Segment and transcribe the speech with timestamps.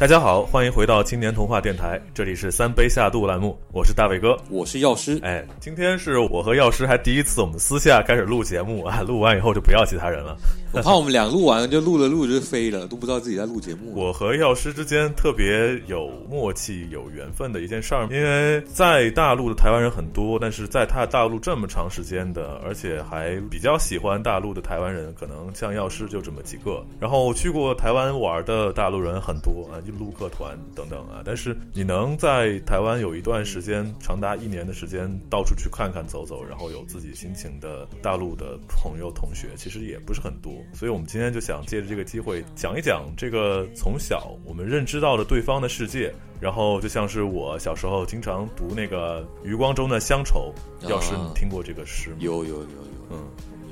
[0.00, 5.20] 大家好，欢迎回到青年童话电台，这里是三杯下肚栏目，我是大伟哥，我是药师。
[5.22, 10.34] 哎，今天是我和药师还第一次我们私下开始录节目啊，录完以后就不要其他人了。
[10.72, 13.92] 我怕我们俩录完了就录了录就飞了，都不知道自己在录节目。
[13.92, 26.80] 我和药师之间特别有默契、有缘分的一件事儿，因为在大陆的台湾人很多，但是在他大陆这么长时间的，而且还比较喜欢大陆的台湾人，可能像药师就这么几个。
[27.00, 31.20] 然后去过台湾玩的大陆人很多啊，就陆客团等等啊。
[31.24, 40.59] 但是你能在台湾有一段时间，长达一年的时间，到处去看看走走，然后有自己心情的大陆的朋友同学，其实也不是很多。
[40.72, 46.12] 所以，我们今天就想借着这个机会讲一讲这个从小我们认知到的对方的世界。
[46.40, 50.54] 然后，就像是我小时候经常读那个余光中的《乡愁》，
[50.88, 52.16] 要是你听过这个诗吗？
[52.20, 52.66] 有有有有，
[53.10, 53.28] 嗯。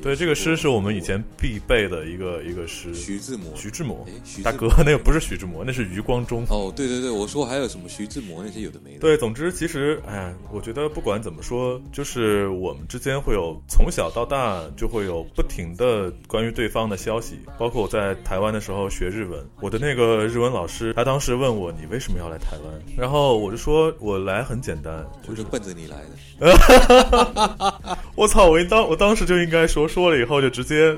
[0.08, 2.94] 对，这个诗是我们以前必备的一个一个诗。
[2.94, 4.06] 徐志摩，徐志摩，
[4.42, 6.46] 大哥，那个不是徐志摩，那是余光中。
[6.48, 9.00] 哦，对对对，我说还有什么徐志摩那些有的没的。
[9.00, 17.40] 对，总之其实，哎，我觉得不管怎么说，就是我们之间会有从小到大就会有不停的关于对方的消息。
[17.58, 26.08] 包括我在台湾的时候学日文，我的那个日文老师，他当时问我你为什么要来台湾，然后我就说我来很简单，就是奔着你来的。
[28.16, 28.46] 我操！
[28.48, 29.86] 我一当我当时就应该说。
[29.88, 30.94] 说了以后就直接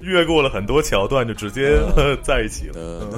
[0.00, 1.78] 越过了很多桥段，就直接
[2.20, 3.08] 在一起了。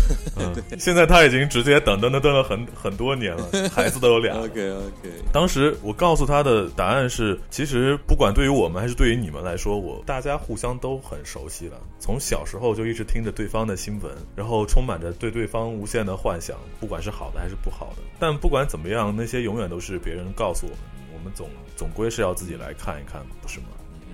[0.78, 4.36] 现在他已经直接等等等等了很很多年了，孩子都有俩。
[4.36, 5.10] OK OK。
[5.32, 11.76] 当时我告诉他的答案是：其实不管对于我们还是对于你们来说，我大家互相都很熟悉了。
[11.98, 18.02] 从小时候就一直听着对方的新闻，然后充满着对对方无限的幻想，不管是好的还是不好的。
[18.18, 20.78] 但不管怎么样，那些永远都是别人告诉我们，
[21.12, 23.66] 我们总总归是要自己来看一看，不是吗？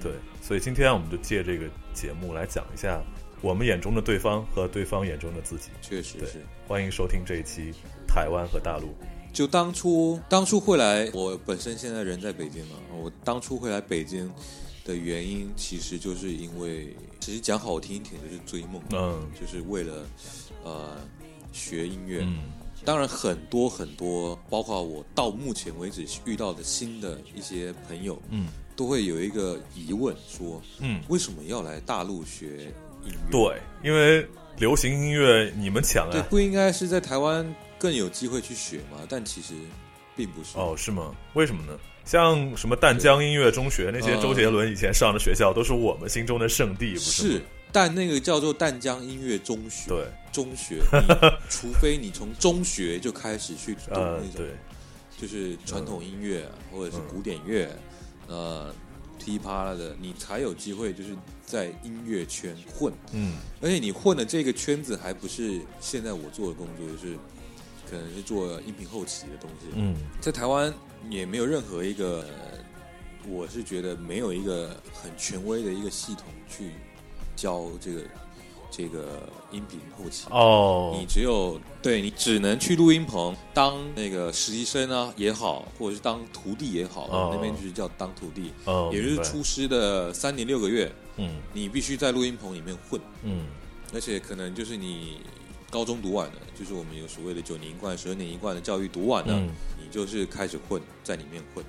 [0.02, 0.10] 对。
[0.46, 3.02] 所以今天我们就借这个节目来讲一下
[3.42, 5.70] 我们眼中的对方和对方眼中的自己。
[5.82, 6.40] 确实是。
[6.68, 7.74] 欢迎收听这一期
[8.06, 8.94] 台湾和大陆。
[9.32, 12.76] 就当初当初会来，我本身现在人在北京嘛。
[12.96, 14.32] 我当初会来北京
[14.84, 20.06] 的原因，其实就是因为，其实讲好听一点就是追梦，嗯，就是为了
[20.62, 20.96] 呃
[21.50, 22.20] 学音乐。
[22.22, 22.38] 嗯。
[22.84, 28.46] 当然很多很多，包括我到目前为止遇到的新的一些朋友，嗯。
[28.76, 32.46] 都会有一个疑问，说，嗯，为什么要来大陆学
[33.04, 33.30] 音乐？
[33.30, 34.24] 对，因为
[34.58, 38.98] 流行音乐你们抢啊，对，不应该是在台湾更有机会去学吗？
[39.08, 39.54] 但其实
[40.14, 40.58] 并不是。
[40.58, 41.14] 哦，是吗？
[41.32, 41.72] 为什么呢？
[42.04, 47.32] 像什么淡江音乐中学那些周杰伦以前上的学校，都是我们心中的圣地，不是？
[47.32, 47.42] 是，
[47.72, 50.80] 但那个叫做淡江音乐中学，对，中学，
[51.48, 54.46] 除非你从中学就开始去读那种，
[55.18, 57.68] 就是传统音乐或者是古典乐。
[58.28, 58.74] 呃，
[59.18, 67.16] 噼啪啦的，你才有机会就是在音乐圈混，嗯，而且你混的这个圈子还不是现在我做的工作，就是
[67.88, 70.72] 可能是做音频后期的东西，嗯，在台湾
[71.08, 72.26] 也没有任何一个，
[73.28, 76.70] 我是觉得没有一个很权威的一个系统去
[77.34, 78.02] 教这个。
[78.70, 80.26] 这个音频后期。
[80.30, 88.52] 哦，你只有对你只能去录音棚当那个实习生啊也好，或者是当徒弟也好，那边就是叫当徒弟，
[88.92, 93.46] 也就是出师的三年六个月，嗯，你必须在录音棚里面混，嗯，
[93.94, 95.20] 而且可能就是你
[95.70, 99.38] 高中读完的，就是我们有所谓的九年一贯、十二年一贯的教育读完了，
[99.78, 101.64] 你就是开始混在里面混，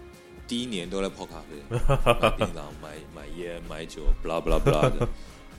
[0.47, 1.77] 第一年都在泡咖啡、
[2.21, 5.07] 买槟榔、买买烟、买酒，不啦不啦不啦的。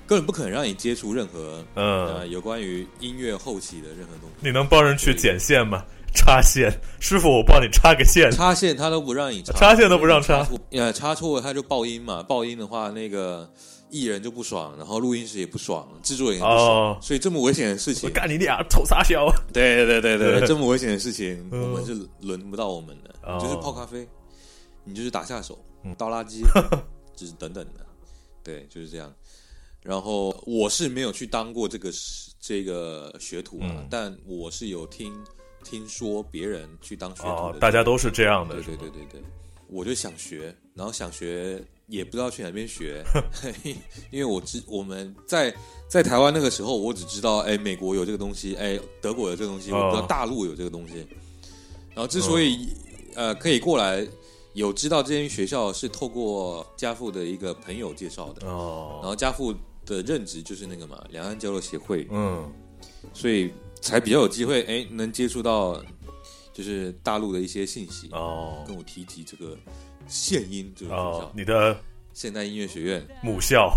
[0.09, 4.37] 根本不可能让你接触任何呃有关于音乐后期的任何东西。
[4.41, 5.85] 你能帮人去剪线吗？
[6.15, 8.33] 插线，师傅，我帮你插个线。
[8.33, 10.45] 插线他都不让你插，插线都不让插。
[10.71, 13.49] 呃，插错了他就爆音嘛，爆音的话那个
[13.91, 16.99] 艺人就不爽，然后录音师也不爽，制作人也不爽。
[17.03, 19.31] 所以这么危险的事情，我干你俩丑傻小。
[19.53, 24.09] 对对对对， 这么危险的事情，我们是轮不到我们的，就是泡咖啡，
[24.85, 25.63] 你就是打下手，
[25.99, 26.41] 倒垃圾，
[27.15, 27.85] 就是等等的，
[28.43, 29.13] 对，就是这样。
[29.83, 31.91] 然后我是没有去当过这个
[32.41, 35.13] 这个学徒啊，但我是有听
[35.65, 38.57] 听说别人去当学徒的，大家都是这样的。
[38.57, 39.23] 对对对对对，
[39.69, 43.03] 我就想学，然后想学也不知道去哪边学，
[44.11, 45.55] 因为我知我们在
[45.89, 51.07] 在台湾那个时候，我只知道哎美国有这个东西，哎德国有这个东西，我不知道大陆有这个东西。
[51.95, 52.69] 然后之所以
[53.15, 54.07] 呃可以过来。
[54.55, 59.55] 有知道这间学校是透过家父的一个朋友介绍的哦，然后家父
[59.89, 62.49] 的任职就是那个嘛，两岸交流协会，嗯，
[63.15, 63.51] 所以
[63.81, 65.83] 才比较有机会，哎，能接触到
[66.53, 69.57] 就是大陆的一些信息哦，跟我提及这个
[70.07, 71.81] 现音这个学校，你的
[72.13, 73.07] 现代音乐学院。
[73.23, 73.73] 母校，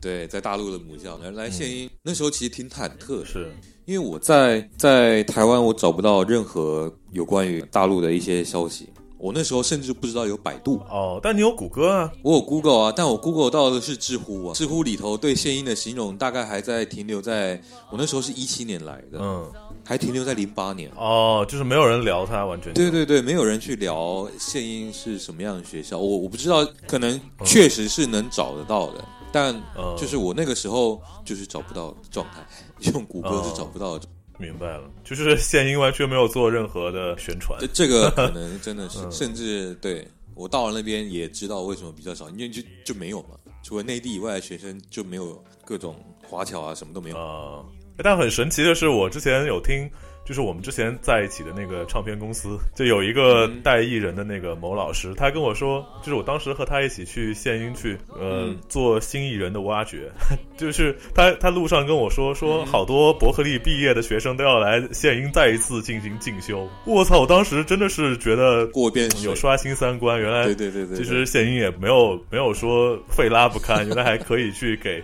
[0.00, 1.18] 对，在大陆的母校。
[1.20, 3.52] 原来献音那时候其实挺忐忑，是。
[3.84, 8.88] 因为我在在台湾我找不到任何有关于大陆的一些消息。
[9.18, 10.80] 我那时候甚至不知道有百度。
[10.90, 17.60] 哦，但你有谷歌啊，我有 Google 啊，但我 Google 到的是知乎啊，知乎里头对献英的形容大概还在停留在
[17.90, 19.52] 我那时候是一七年来的，嗯。
[19.88, 20.90] 还停留在零八年。
[20.96, 25.96] 哦，就是没有人聊它，完全对对对，没有人去聊献英是什么样的学校。
[25.96, 29.54] 我我不知道，可能确实是能找得到的，但
[29.96, 32.44] 就是我那个时候就是找不到状态，
[32.92, 33.96] 用谷歌是找不到。
[34.38, 37.58] 明白了，就是献英完全没有做任何的宣传。
[37.72, 43.30] 这个可能 真的是，甚至对我到了那边也知道为什么比较少，因为就就没有嘛，
[43.62, 47.64] 除了内地以外的学生就没有各种华侨啊，什么都没有啊。
[47.98, 49.90] 但很神奇的是，我之前有听，
[50.26, 60.10] 就是我们之前在一起的那个唱片公司，就有一个带艺人的那个某老师，他跟我说，就是我当时和他一起去献音去，呃，做新艺人的挖掘，
[60.58, 66.68] 就是他他路上跟我说，说好多伯克利毕业的学生都要来献音再一次进行进修。
[66.84, 67.20] 我操！
[67.20, 75.02] 我当时真的是觉得过遍有刷新三观，原来对对对对，其实献音也没有没有说费拉不堪，原来还可以去给。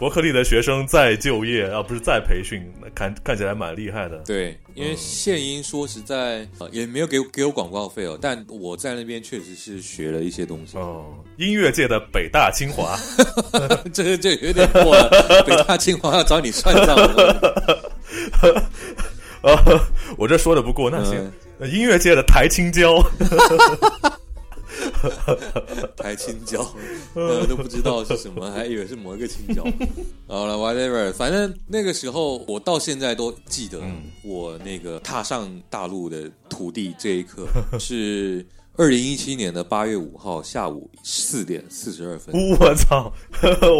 [0.00, 2.62] 伯克利的学生再就业，啊不是再培训，
[2.94, 4.16] 看看起来蛮厉害的。
[4.20, 10.78] 对，因为献音说实在也没有给给我广告费哦，但我在那边确实是学了一些东西。
[10.78, 11.04] 哦，
[11.36, 12.98] 音乐界的北大清华，
[13.92, 15.44] 这个就有点过了。
[15.46, 16.96] 北大清华要找你算账。
[19.42, 19.80] 呃，
[20.16, 21.30] 我这说的不过，那行，
[21.70, 23.04] 音乐界的台青椒。
[25.96, 26.66] 台青椒，
[27.48, 29.64] 都不知道是什么，还以为是某一个青椒。
[30.28, 33.80] 好了，whatever，反正那个时候我到现在都记得，
[34.22, 37.46] 我那个踏上大陆的土地这一刻
[37.78, 42.34] 是二零一七年的八月五号下午四点四十二分。
[42.58, 43.12] 我操，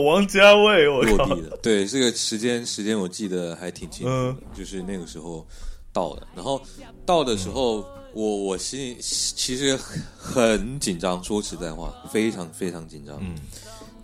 [0.04, 1.56] 王家卫，我落地的。
[1.62, 5.46] 对，这个时间时间我记得还挺清楚的，就是那个时候
[5.92, 6.26] 到的。
[6.34, 6.60] 然后
[7.06, 7.84] 到的时候。
[8.12, 9.78] 我我心里其实
[10.16, 13.16] 很紧张，说实在话，非常非常紧张。
[13.20, 13.36] 嗯，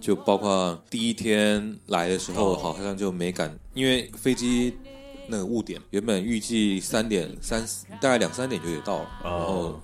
[0.00, 4.72] 就包括第一天来的时候，好像就没敢，因为飞机
[5.26, 7.66] 那个误点，原本预计三点三，
[8.00, 9.80] 大概两三点就得到，然后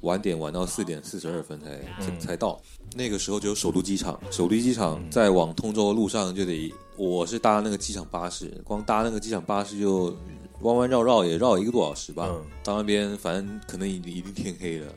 [0.00, 2.58] 晚点晚到四点四十二分才才到。
[2.94, 10.16] 那个时候只有首都机场，首都机场在往通州的路上就得，我是搭那个机场巴士，光搭那个机场巴士就。
[10.60, 12.28] 弯弯绕绕也绕一个多小时吧，
[12.64, 14.92] 到那边反正可能已已经天黑了，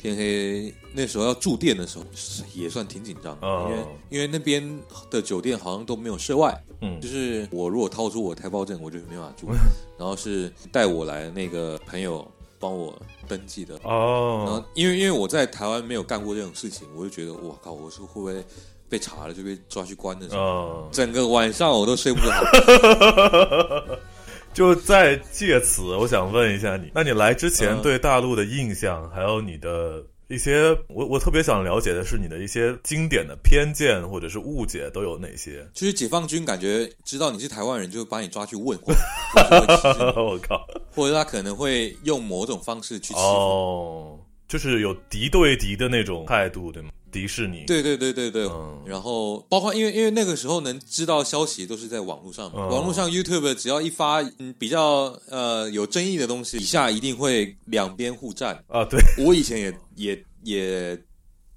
[0.00, 2.04] 天黑那时候要住店的时候
[2.52, 4.78] 也算挺紧张，因为因为那边
[5.10, 9.48] 的酒店好像都没有涉外，嗯，就是我如果掏出我台胞证，我就没法住，
[9.98, 12.94] 然后是带我来那个朋友帮我
[13.26, 18.44] 登记的，哦，然后因为因为我在台湾没有干过这种事情，我就觉得我靠，我是会不会
[18.88, 22.30] 被查了就被抓去关的，哦，整个晚上我都睡不着。
[24.54, 35.68] 就在借此，我想问一下你，那你来之前对大陆的印象，还有你的一些，我我特别想了解的是你的一些经典的偏见或者是误解都有哪些？
[35.74, 38.78] 就是解放军感觉知道你是台湾人，就把你抓去问，
[40.16, 46.90] 我靠，或者他可能会用某种方式去哦，就是有敌对敌的那种态度，对吗？
[47.10, 48.82] 迪士尼，对对对对对，嗯。
[48.84, 58.64] 然后包括因为因为那个时候能知道消息都是在网络上嘛，网络上 YouTube 只要一发嗯比较呃有争议的东西，底下一定会两边互战。
[58.66, 58.84] 啊。
[58.84, 61.02] 对，我以前也也也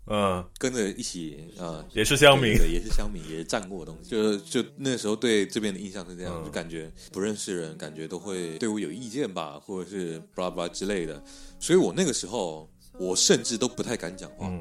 [0.06, 0.46] 嗯。
[0.60, 4.12] 跟着一起啊，也是乡民，也是乡民，也是战过的东西。
[4.12, 11.24] 就就那时候对这边的印象是这样，就感觉不认识人，感觉都会对我有意见吧，或者是巴拉巴拉之类的。
[11.60, 14.52] 所以我那个时候我甚至都不太敢讲话。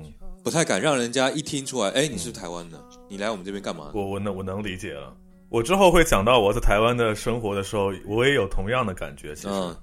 [0.43, 3.90] 不太敢让人家一听出来，哎，你是台湾的，你来我们这边干嘛？
[3.95, 5.12] 我我能我能理解了。
[5.49, 9.35] 我之后会讲到我在台湾的生活的时候，我也有同样的感觉。
[9.35, 9.49] 其实。
[9.50, 9.76] 嗯，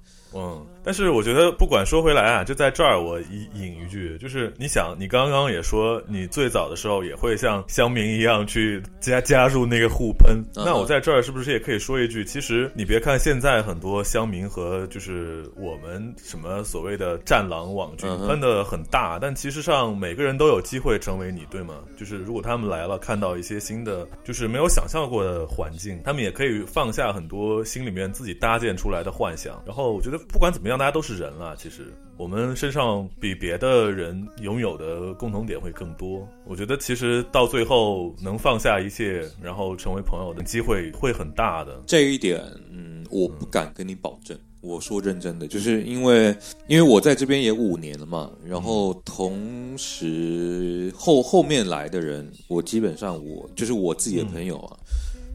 [0.84, 21.76] 但是我觉得不管说回来啊，就在这儿我引引一句，就是你想，你刚刚也说你最早的时候也会像乡民一样去加加入那个互喷，那我在这儿是不是也可以说一句，其实你别看现在很多乡民和就是我们什么所谓的战狼网军喷的很大，但其实上每个人都有机会成为你，对吗？
[21.96, 30.18] 就是如果他们来了，看到一些新的，就是没有想象过的环境，他们也可以放下很多心里面自己搭建出来的幻想，然后我觉得。
[30.28, 31.56] 不管怎么样，大家都是人了。
[31.56, 36.26] 其实我们身上比别的人拥有的共同点会更多。
[36.44, 41.82] 我觉得其实到最后能放下一切，然后成为朋友的机会会很大的。
[41.86, 44.38] 这一点，嗯，我不敢跟你保证。
[44.60, 46.34] 我说认真的，就是因为
[46.68, 54.76] 因为我在这边也五年了嘛，然后同时后后面来的人，我基本上我就是我自己的朋友啊，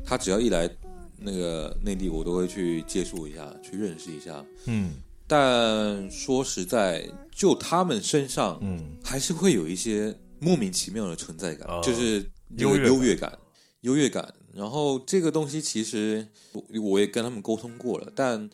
[0.03, 0.67] 他只要一来
[1.21, 4.45] 那个内地，我都会去接触一下，去认识一下。
[4.65, 4.93] 嗯，
[5.27, 13.37] 但说实在，就他们身上，嗯，还是会有一些莫名其妙的存在感，就是优优越感，
[13.81, 14.33] 优越感。
[14.53, 18.49] 然后这个东西其实我我也跟他们沟通过了，但。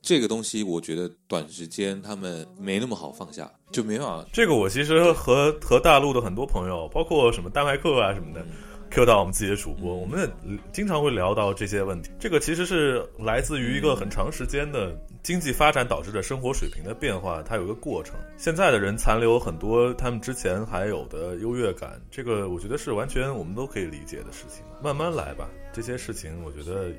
[0.00, 4.24] 这个东西我觉得短时间他们没那么好放下，就没办法。
[4.32, 8.46] 这个我其实和和大陆的很多朋友，包括什么丹麦克啊什么的
[8.90, 12.10] ，Q 到我们自己的主播，我们也经常会聊到这些问题。
[12.18, 18.14] 这个其实是来自于一个很长时间的经济发展导致的生活水平的变化，它有一个过程。
[18.36, 24.64] 现在的人残留很多他们之前还有的优越感，这个我觉得是完全我们都可以理解的事情。
[24.82, 26.90] 慢慢来吧，这些事情我觉得。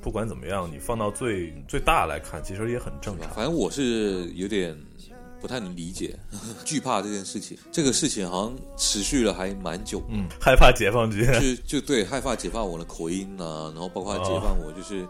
[0.00, 3.28] 不管怎么样，你放到最最大来看，其实也很正常。
[3.30, 4.72] 反正我是有点
[5.40, 6.18] 不太能理解，
[6.64, 7.56] 惧怕这件事情。
[7.70, 10.02] 这个事情好像持续了还蛮久。
[10.08, 11.26] 嗯，害怕解放军，
[11.66, 15.06] 就就对，害怕解放我的口音啊，然后包括解放我，就是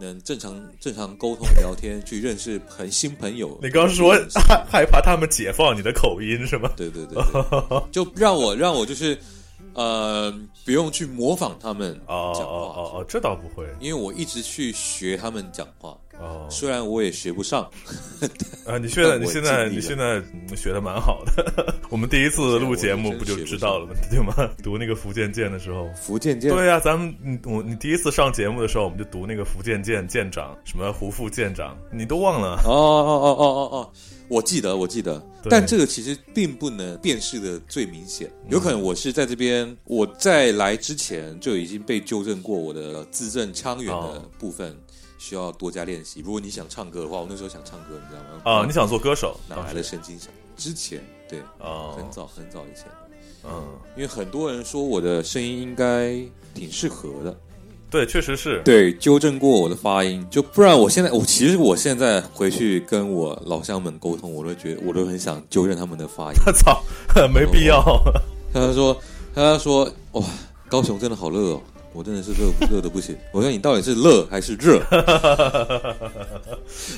[0.00, 3.58] 能正常正常沟通聊天，去认识很新朋友。
[3.62, 6.70] 你刚刚说害害怕他们解放你的口音是吗？
[6.76, 7.22] 对对对，
[7.92, 9.18] 就让我让我就是。
[9.74, 10.32] 呃，
[10.64, 17.62] 不用去模仿他们讲话哦哦，这倒不会，因为我一直去学他们讲话哦，虽然我也学不上
[18.66, 18.78] 啊。
[18.78, 20.22] 你现在你现在你现在
[20.56, 23.92] 学的蛮好的， 我们第一次录节目不就知道了吗？
[24.10, 24.34] 对吗？
[24.62, 32.60] 读那个福建舰的时候，福建舰对呀，咱们你我你第一次上节目的时候，我们就读那个福建舰舰长什么胡副舰长，你都忘了？
[32.64, 33.90] 哦哦哦哦哦哦。
[34.28, 38.30] 我记得，我记得，但这个其实并不能辨识的最明显。
[38.50, 44.76] 有可能我是在这边，我在来之前就已经被纠正过我的字正腔圆的部分，
[45.18, 46.20] 需要多加练习。
[46.24, 48.60] 如果你想唱歌的话，我那时候想唱歌，你知道吗？
[48.62, 49.38] 啊，你想做歌手？
[49.48, 50.30] 哪来的神经想？
[50.56, 52.86] 之前对，啊，很早很早以前，
[53.44, 53.62] 嗯，
[53.96, 56.16] 因为很多人说我的声音应该
[56.54, 57.36] 挺适合的。
[57.90, 66.38] 对，确实是对纠正过我的发音，就不然我现在我其实我现在回去跟我老乡们沟通，我都觉得我都很想纠正他们的发音。
[66.44, 66.82] 我 操，
[67.32, 67.82] 没必要。
[68.52, 69.00] 他说，
[69.34, 70.22] 他说，哇，
[70.68, 71.62] 高雄真的好热哦，
[71.98, 73.16] 我真的是热热的不行。
[73.32, 74.80] 我说你到底是热还是热？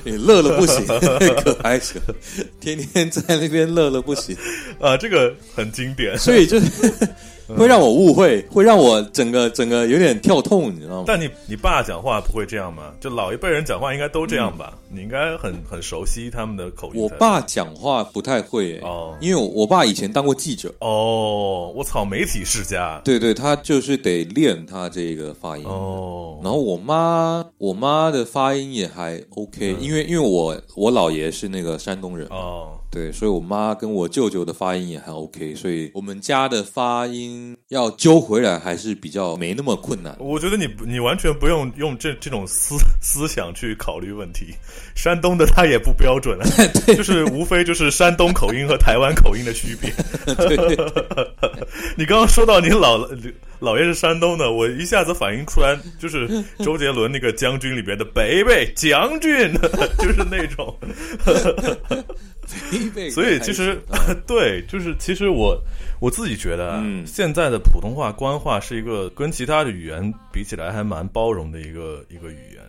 [0.05, 0.85] 你热了不行，
[1.43, 1.99] 可还行，
[2.61, 4.37] 天天在那边热了不行
[4.79, 6.61] 啊，这个很经典，所以就。
[7.57, 11.05] 会让我误会，会让我整个整个有点跳痛，你知道吗？
[11.07, 12.93] 但你你爸讲话不会这样吗？
[13.01, 14.75] 就老一辈人讲话应该都这样吧？
[14.89, 17.01] 你应该很很熟悉他们的口音。
[17.01, 21.73] 我爸讲话不太会哦，因为我我爸以前当过记者哦。
[21.75, 23.01] 我操，媒体世家。
[23.05, 26.41] 对对，他就是得练他这个发音哦。
[26.43, 32.80] 然后我妈我妈的发音也还 OK，因为因为我我姥爷是那个山东人哦。
[32.91, 40.17] 对，所以我妈跟我舅舅的发音也还 OK，所以我们家的发音要揪回来还是比较没那么困难。
[40.19, 44.55] 我觉得你你完全不用用这这种思 思想去考虑问题。
[44.97, 46.45] 山东的他也不标准啊，
[46.95, 49.93] 就是无非就是山东口音和台湾口音的区别。
[51.97, 52.99] 你刚刚说到你老
[53.61, 56.29] 姥爷是山东的，我一下子反应出来，就是
[56.59, 59.53] 周杰伦那个《将军》里边的北北将军，
[59.99, 60.77] 就是那种。
[63.11, 63.81] 所以其实
[64.27, 65.59] 对，就是其实我
[66.01, 72.60] 我自己觉得，现在的普通话官话是一个跟其他的语言比起来还蛮包容的一个一个语言。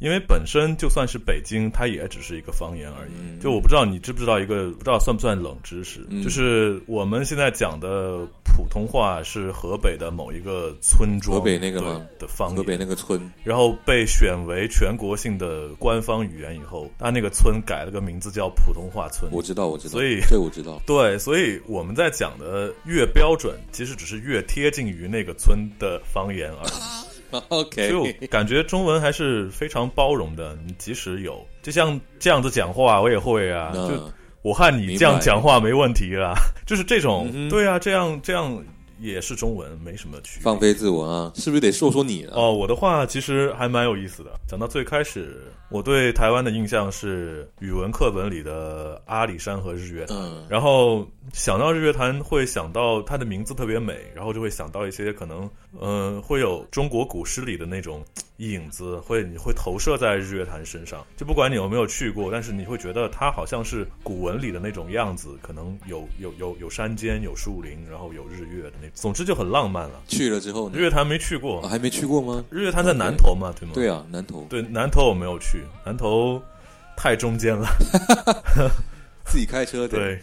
[0.00, 3.40] 因为本身就算是北京，它也只是一个方言而已。
[3.40, 12.04] 就我不知道你知不知道一个，不知道算不算冷知识，就是我们现在讲的普通话是河北的某一个村庄，河北那个吗？
[12.18, 19.30] 的方言，河北那个村，然后被选为全国性的官方语言以后，它那个村改了个名字叫普通话村。
[19.30, 20.80] 我知道，我知道，所以这我知道。
[20.86, 26.99] 对，所以我们在讲的越标准，其实只是越贴近于那个村的方言而已。
[27.48, 30.56] OK，就感觉中文还是非常包容的。
[30.64, 33.72] 你即使有，就像这样子讲话，我也会啊。
[33.72, 36.34] 就我和你这样讲话没问题啦。
[36.66, 38.64] 就是这种，对啊，这样这样。
[39.00, 40.44] 也是中文，没什么区别。
[40.44, 44.30] 放飞自我啊，是不是得说说你哦，我的话其实还蛮有意思的。
[44.46, 50.16] 讲到最开始，我对台湾的印象是语文课本里的阿里山和日月潭。
[50.48, 55.48] 然后想到日月潭，会想到它的名字特别美，然后就会想到一些可能，
[55.80, 58.04] 嗯，会有中国古诗里的那种
[58.36, 61.06] 影子，会你会投射在日月潭身上。
[61.16, 68.89] 就不管你有没有去过，但是你会觉得它好像是古文里的那种样子，可能有有有有山间，有树林，然后有日月的那。
[68.94, 70.00] 总之就很浪漫了。
[70.08, 72.44] 去了之后，日月潭没去过，还没去过吗？
[72.50, 73.72] 日月潭在南头嘛，对吗？
[73.74, 74.46] 对啊，南头。
[74.50, 76.40] 对南头我没有去，南头
[76.96, 77.68] 太中间了，
[79.24, 80.20] 自己开车对。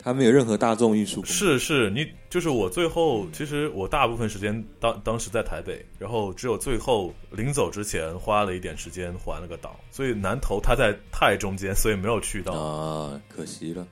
[0.00, 1.22] 他没有任何大众运输。
[1.24, 13.84] 是是，你就是我最后，其实我大部分时间当当时在台北，然后只有最后临走之前花了一点时间环了个岛，所以南投它在太中间，所以没有去到啊，可惜了。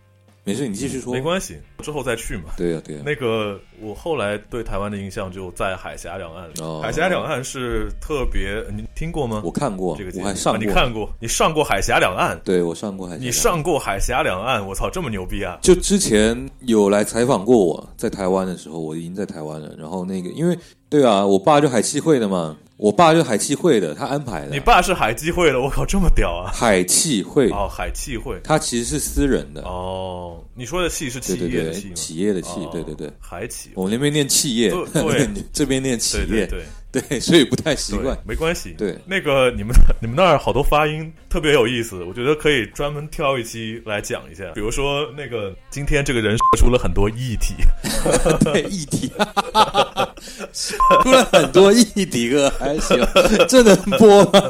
[0.46, 2.44] 没事，你继续说，没关系，之后再去嘛。
[2.56, 3.02] 对呀，对呀。
[3.04, 6.48] 那个我后来对台湾的印象就在海峡两岸。
[6.80, 9.42] 海峡两岸是特别，你听过吗？
[9.44, 10.64] 我看过这个，我还上过。
[10.64, 11.12] 你看过？
[11.18, 12.40] 你上过海峡两岸？
[12.44, 13.24] 对，我上过海峡。
[13.24, 14.64] 你上过海峡两岸？
[14.64, 15.58] 我操，这么牛逼啊！
[15.62, 19.74] 就之前有来采访过我在台湾的时候，我已经在台湾了。
[19.76, 20.56] 然后那个，因为
[20.88, 22.56] 对啊，我爸就海气会的嘛。
[22.76, 24.50] 我爸是海汽会的，他安排的。
[24.50, 26.52] 你爸是海基会的，我靠，这么屌啊！
[26.52, 30.45] 海汽会哦，海汽会，他其实是私人的哦。
[30.54, 33.71] 你说的“汽”是企业的“企”企业的“企”，对对对，海企。
[33.75, 36.47] 我们那边念企业，对， 这边念企业，对。
[36.47, 36.64] 对，
[37.20, 38.74] 所以不太习惯，没关系。
[38.78, 44.44] 对，那个你们你们那儿好多发音特别有意思，我觉得可以专门挑一期来讲一下。
[44.54, 47.54] 比如说那个今天这个人说出了很多议题，
[48.44, 49.12] 对议题，
[51.02, 52.98] 出了很多议题哥， 还行，
[53.48, 54.40] 这能播吗？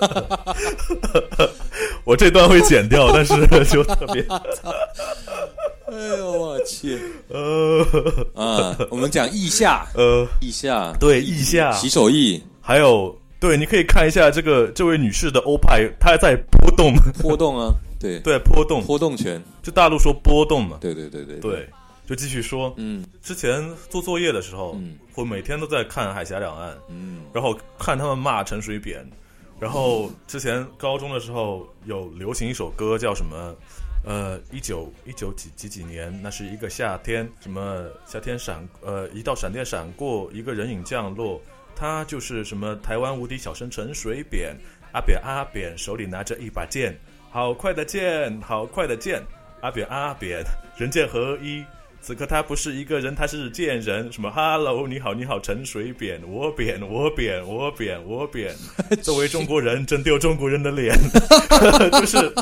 [2.04, 3.34] 我这段会剪掉，但是
[3.66, 4.24] 就特别。
[5.86, 7.00] 哎呦我去！
[7.28, 7.84] 呃。
[8.34, 18.18] 啊，我们讲腋下，呃，腋下，对，腋下，洗手液，还有，对，你可以看一下这个这位女士的欧派，她在波动，波动啊，对。
[18.26, 21.68] 对，波动，波动拳，就大陆说波动嘛，对对对对对，
[22.04, 29.08] 就继续说，嗯，之前做作业的时候，嗯，我每天都在看海峡两岸，嗯，然后看他们骂陈水扁，
[29.60, 33.54] 然后之前高中的时候有流行一首歌叫什么？
[34.06, 41.42] 呃，一九一九几几几年，那是一个夏天，什么夏天闪，呃，一道闪电闪过，一个人影降落，
[41.74, 44.56] 他就是什么台湾无敌小生陈水扁，
[44.92, 46.96] 阿扁阿扁手里拿着一把剑，
[47.32, 49.20] 好快的剑，好快的剑，
[49.60, 50.40] 阿扁阿扁
[50.76, 51.64] 人剑合一，
[52.00, 58.54] 此刻他不是一个人，他是贱人，什么 Hello 你好你好陈水扁，我扁我扁我扁我扁，
[59.02, 60.96] 作为中国人真丢中国人的脸，
[61.98, 62.32] 就是。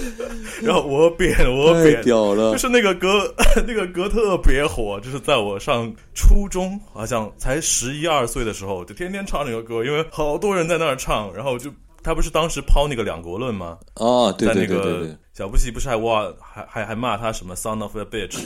[0.62, 2.02] 然后我扁我扁，
[2.52, 3.32] 就是那个歌，
[3.66, 11.70] 那个歌特别火，就是在我上初中，好像才十一二岁的时候，就天天唱那个歌，因为好多人在那儿唱，然后就
[12.02, 13.78] 他不是当时抛那个两国论吗？
[13.96, 18.42] 哦，对对对对，小布希不是还哇还还还骂他什么 son of a bitch，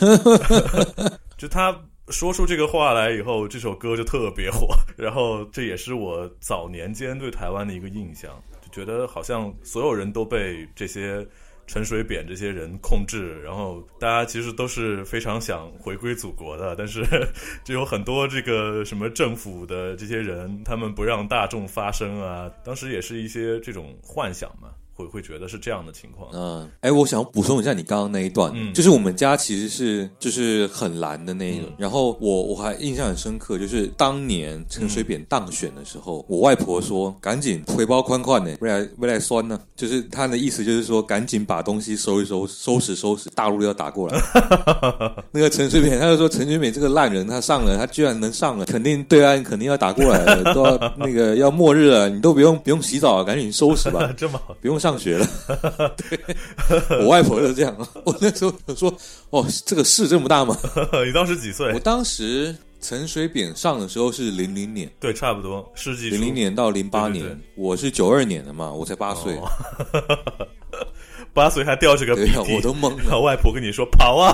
[1.37, 1.76] 就他
[2.09, 11.26] 说出这个话来以后，这首歌就特别火，然后这也是我早年间对台湾的一个印象，就觉得好像所有人都被这些。
[11.68, 17.04] 陈水扁这些人控制，然后大家其实都是非常想回归祖国的，但是
[17.66, 24.70] 就有很多这个什么政府的这些人，他们不让大众发声啊，当时也是一些这种幻想嘛。
[24.96, 26.30] 会会觉得是这样的情况。
[26.32, 31.66] 嗯，哎，我想补充一下你刚刚那一段，嗯就是我们家其实是就是很蓝的那一种。
[31.76, 44.18] 然后我我还印象很深刻，就是当年陈水扁当选的时候，我外婆说：“赶紧回包宽宽的，未来未来酸呢。”就是他的意思就是说，赶紧把东西收一收，收拾收拾，大陆要打过来。
[45.30, 55.27] 那个陈水扁他就说：“陈水扁这个烂人，他上了，他居然能上了，肯定对岸肯定要打过来了，都要 那个要末日了，你都不用不用洗澡，赶紧收拾吧， 这么好，不用。”上学了，
[55.96, 56.37] 对，
[57.01, 57.77] 我外婆就这样。
[58.05, 58.94] 我那时候说
[59.31, 60.57] ：“哦，这个事这么大吗？”
[61.05, 61.72] 你当时几岁？
[61.72, 67.37] 我当时陈水扁上的时候是零零年，对，差不多世纪零零年到零八年。
[67.57, 69.37] 我是九二年的嘛，我才八岁，
[71.35, 73.20] 八岁还掉这个鼻涕，我都懵了。
[73.20, 74.33] 外婆跟你说：“跑啊！”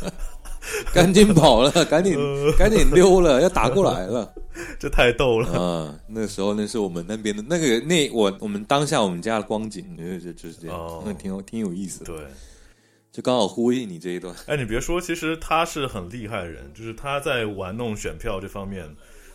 [0.94, 2.16] 赶紧跑了， 赶紧
[2.56, 4.32] 赶紧溜了，要打过来了，
[4.78, 5.98] 这太逗了啊！
[6.08, 12.06] 那时候那是我们那边的那个那我我们当下我们家的光景，就就就是这样，那挺有挺有意思的。
[12.06, 12.24] 对，
[13.10, 14.34] 就刚好呼应你这一段。
[14.46, 18.88] 哎，你别说，其实他是很厉害的人，就是他在玩弄选票这方面，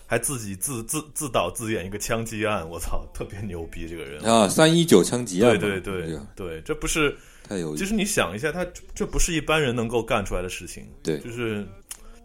[0.06, 3.88] 还自己自自自导自演一个枪击案，我操，特别牛逼！
[3.88, 7.16] 这个人啊，三一九枪击案，对对对对，这不是。
[7.48, 10.86] 太有，其实你想一下，他这不是一般人能够干出来的事情。
[11.02, 11.66] 对，就是，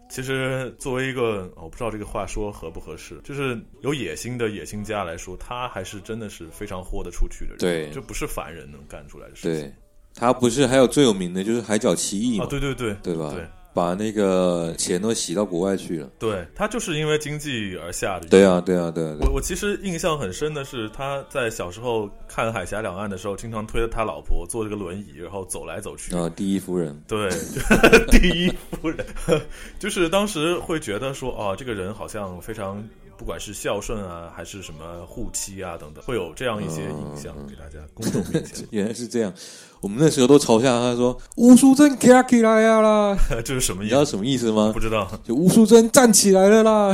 [0.09, 7.57] 其实作为一个，我不知道这个话说合不合适，就是有野心的野心家来说，他还是真的是非常豁得出去的人。
[7.59, 9.51] 对，这不是凡人能干出来的事情。
[9.51, 9.73] 对，
[10.13, 12.45] 他不是还有最有名的就是海角七亿嘛？
[12.45, 13.31] 对对对，对吧？
[13.33, 13.47] 对。
[13.73, 16.09] 把那个钱都洗到国外去了。
[16.19, 18.27] 对他就是因为经济而下的。
[18.27, 19.03] 对啊，对啊，对。
[19.19, 26.15] 我我其实印象很深的是，他在小时候看海峡两岸的时候，经常推着他老婆坐这个轮椅，然后走来走去。
[26.15, 26.97] 啊，第一夫人。
[27.07, 27.29] 对，
[28.11, 28.49] 第一
[28.81, 29.05] 夫人，
[29.79, 32.83] 就是当时会觉得说，哦，这个人好像非常。
[33.23, 38.67] 不管是孝顺啊，还是什么护妻啊等等，会有这样一些影响给大家公众面前。
[38.71, 39.33] 原来是这样。
[39.79, 42.09] 我们那时候都嘲笑他说：“吴淑珍起
[42.41, 43.81] 来呀啦！” 这是什么？
[43.83, 44.71] 你知道什么意思吗？
[44.73, 45.09] 不知道。
[45.23, 46.93] 就吴淑珍站起来了啦！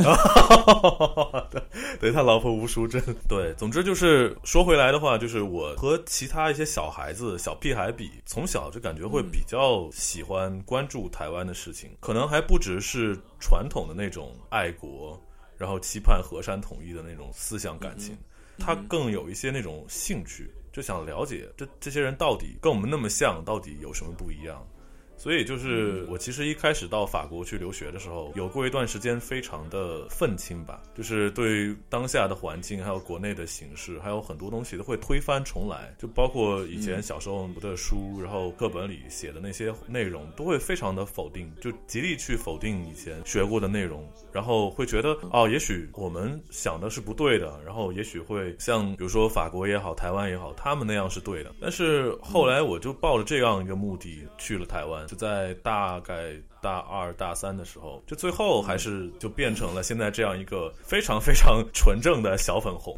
[2.00, 3.02] 对，他老婆吴淑珍。
[3.28, 15.20] 对，总之就是说回来的话，就是我和其他一些小孩子、小屁孩比，从小就感觉会比较喜欢关注台湾的事情，可能还不只是传统的那种爱国，
[15.60, 18.16] 然后期盼河山统一的那种思想感情，
[18.58, 20.50] 他更有一些那种兴趣。
[20.72, 24.66] 就想了解这这些人到底跟我们那么像，到底有什么不一样？
[25.20, 51.54] 所以就是我其实一开始到法国去留学的时候，有过一段时间非常的愤青吧，就是对当下的环境，还有国内的形势，还有很多东西都会推翻重来，就包括以前小时候读的书，然后课本里写的那些内容，都会非常的否定，就极力去否定以前学过的内容，然后会觉得哦，也许我们想的是不对的，然后也许会像比如说法国也好，台湾也好，他们那样是对的。
[51.60, 55.06] 但是后来我就抱着这样一个目的去了台湾。
[55.10, 62.94] 就在大概大二大三的时候，就最后还是就变成了现在这样一个非常非常纯正的小粉红。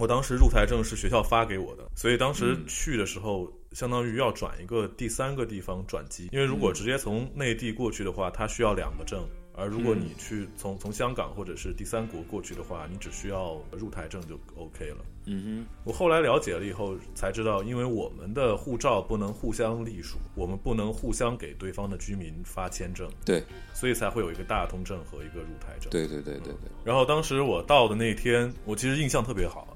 [0.00, 9.24] 我当时入台证是学校发给我的，所以当时去的时候，相当于要转一个第三个地方转机，因为如果直接从内地过去的话，它需要两个证。
[9.54, 15.04] 而如果你去从从香港或者是第三国过去的话，你只需要入台证就 OK 了。
[15.26, 23.08] 嗯哼，我后来了解了以后才知道，因为我们的护照不能互相隶属，我们不能互相给对方的居民发签证。
[23.24, 25.90] 对，所以才会有一个大通证和一个入台证。
[25.90, 26.70] 对对对对对。
[26.84, 29.71] 然后当时我到的那天，我其实印象特别好。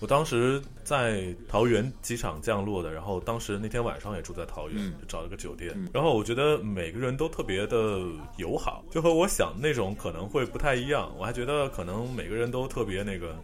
[0.00, 5.74] 我当时在桃园机场降落的，然后当时那天晚上也住在桃园，就找了个酒店。
[5.92, 8.00] 然后我觉得每个人都特别的
[8.36, 11.10] 友好，就和我想那种可能会不太一样。
[11.18, 13.34] 我还觉得可能每个人都特别那个。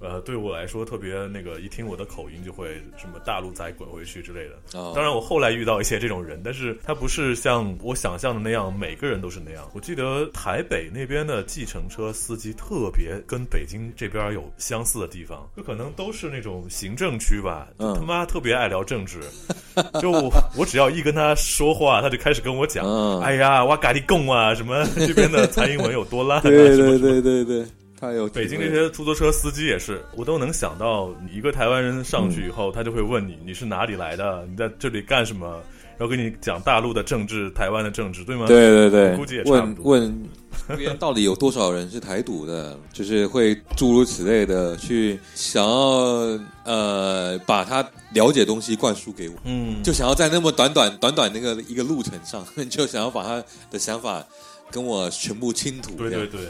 [0.00, 4.54] 呃，对我来说特别那个，一听我的口音就会什么大陆仔滚回去之类的。
[4.94, 9.68] 当然，我后来遇到一些这种人，但是他不是像我想象的那样，每个人都是那样。
[9.74, 19.20] 我记得台北那边的计程车司机特别跟北京这边有相似的地方，就可能都是那种行政区吧，就他妈特别爱聊政治。
[20.00, 20.10] 就
[20.56, 27.66] 我只要一跟他说话，他就开始跟我讲，哎呀，哇咖喱贡啊，什么 这边的蔡英文有多烂，对对对对对。
[28.00, 35.60] 他有北京这些出租车司机也是，我都能想到，一个台湾人上去以后，他就会问你你是哪里来的，你在这里干什么，
[35.96, 38.46] 然后跟你讲大陆的政治、台湾的政治，对吗？
[38.46, 39.84] 对对对，估计也差不多。
[39.84, 40.28] 问问。
[40.68, 54.22] 这边到底有多少人是台独的，就是会诸如此类的去想要呃把他了解东西灌输给我，嗯，就想要在那么短短短短那个一个路程上， 就想要把他的想法
[54.70, 55.94] 跟我全部倾吐。
[55.94, 56.40] 对对对。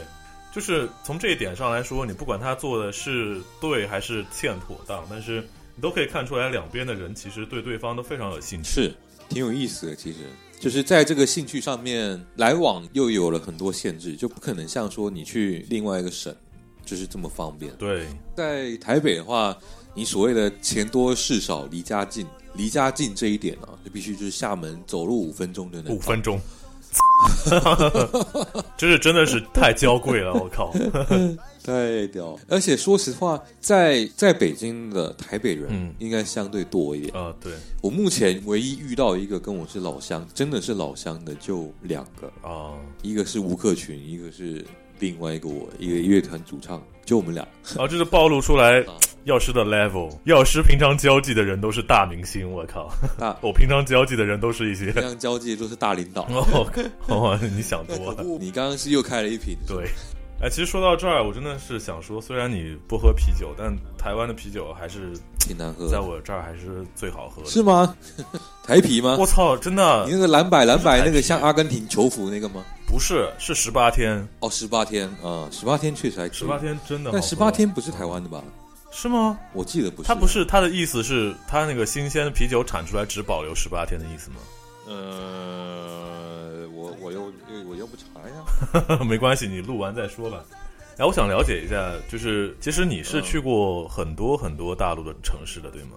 [0.51, 8.95] 就是从这一点上来说，你不管他做的是对还是欠妥当，但是你都可以看出来，两边的人其实对对方都非常有兴趣，是
[9.29, 9.95] 挺有意思的。
[9.95, 10.17] 其实
[10.59, 16.35] 就是在这个兴趣上面来往又有了很多限制，就不可能像说你去另外一个省
[16.83, 17.71] 就是这么方便。
[17.75, 19.55] 对，在台北的话，
[19.93, 25.93] 你所谓的钱多事少、离家近，离家近这一点啊，就必须就是厦门走路五分钟就能。
[25.93, 26.41] 五分钟。
[28.77, 30.73] 就是真的是太娇贵了，我靠，
[31.63, 32.39] 太屌！
[32.47, 37.33] 而且说实话，在在北京的台北人应该相对多一点啊。
[37.41, 44.65] 对我目前唯一遇到一个跟我是老乡，真的是老乡的就两个啊，一个是吴克群，一个是
[44.99, 47.43] 另外一个我一个乐团主唱，就我们俩。
[47.77, 48.83] 啊，这是暴露出来。
[49.25, 52.91] 药师的 level，药师平常交际的人都是大明星，我靠！
[53.17, 56.23] 大 我平常交际的人都是一些，平常交际都是大领导。
[57.07, 58.23] 哦，你想多了。
[58.39, 59.57] 你刚刚是又开了一瓶。
[59.67, 59.89] 对，
[60.41, 67.49] 哎，其实说到这儿，我真的是想说，虽然你不喝啤酒，但台湾的啤酒还是挺难喝，在我这儿还是最好喝的。
[67.49, 67.93] 是吗？
[68.65, 69.17] 台啤吗？
[69.19, 70.05] 我操，真的！
[70.05, 72.63] 你那个蓝白蓝白那个像阿根廷球服那个吗？
[72.87, 74.27] 不是，是十八天。
[74.39, 78.41] 哦，十八天啊，十八天确实还十八天真的，但十八天不是台湾的吧？
[78.91, 79.39] 是吗？
[79.53, 80.07] 我记得不是。
[80.07, 84.37] 他不是他的意思是，他那个新鲜的啤酒产出来只保留十八天的意思吗？
[84.87, 87.31] 呃，我我又
[87.69, 88.99] 我又不查呀。
[89.05, 90.43] 没关系，你录完再说吧。
[90.97, 95.91] 哎，我想了解一下，就是其实你是去过很多很多大陆的城市的，对吗？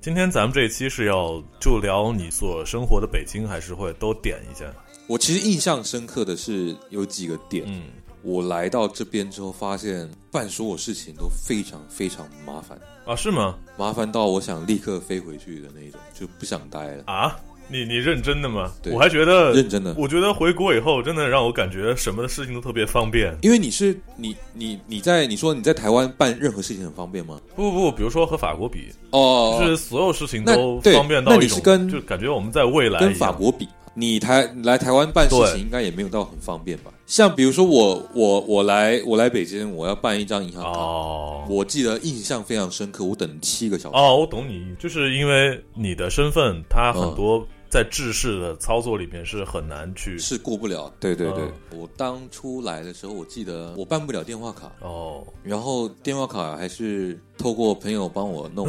[0.00, 4.64] 今天咱们这一期是要就聊你所生活的北京，还是会都点一下？
[5.06, 7.64] 我其实印象深刻的是有几个点。
[7.68, 7.82] 嗯。
[8.22, 13.16] 我来到这边之后，发现办所有事情都非常非常麻烦啊！
[13.16, 13.56] 是吗？
[13.78, 17.36] 麻烦到我想立刻飞回去的那种，就不想待了啊！
[17.72, 18.72] 你你认真的吗？
[18.82, 19.94] 对我还觉得认真的。
[19.96, 23.32] 我觉得回国以后，真的让我感觉什么的事情都特别方便。
[23.42, 27.40] 因为你是你你你在你说你在台湾办任何事情很方便吗？
[27.54, 33.68] 不不不，比如说和法国比，哦，就是所有事情都方便到那一种，你是跟就感觉我们在未来跟法国比，
[34.00, 36.90] 你台来台湾办事情应该也没有到很方便吧？
[37.06, 43.96] 像比如说我我我来我来北京，我要办一张银行卡，哦我记得印象非常深刻，我等了七个小时。
[43.96, 58.66] 哦，我懂你，就是因为你的身份，它很嗯多在制式的操作里面是很难去是过不了，对对对，嗯我当初来的时候，我记得我办不了电话卡，哦然后电话卡还是透过朋友帮我弄。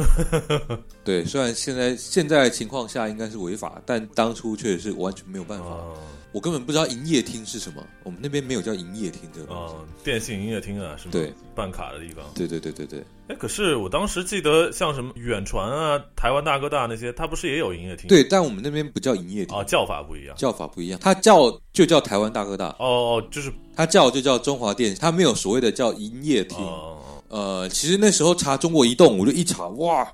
[1.04, 5.64] 对，虽然现在现在情况下应该是违法，但当初确实是完全没有办法。
[5.66, 5.96] 哦
[6.32, 9.74] 我根本不知道营业厅是什么，我们那边没有叫营业厅这个东西。
[9.74, 11.10] 哦，电信营业厅啊，是吗？
[11.12, 12.24] 对，办卡的地方。
[12.34, 18.08] 对对对对对哎，可是我当时记得像什么远传啊、台湾大哥大那些，它不是也有营业厅？
[18.08, 20.34] 对，但我们那边不叫营业厅，啊，叫法不一样。
[20.36, 26.58] 叫法不一样，它叫就叫台湾大哥大，哦哦，就是它叫就叫中华电，它没有所谓的叫营业厅。
[26.58, 30.06] 哦呃，其实那时候查中国移动，我就一查，哇，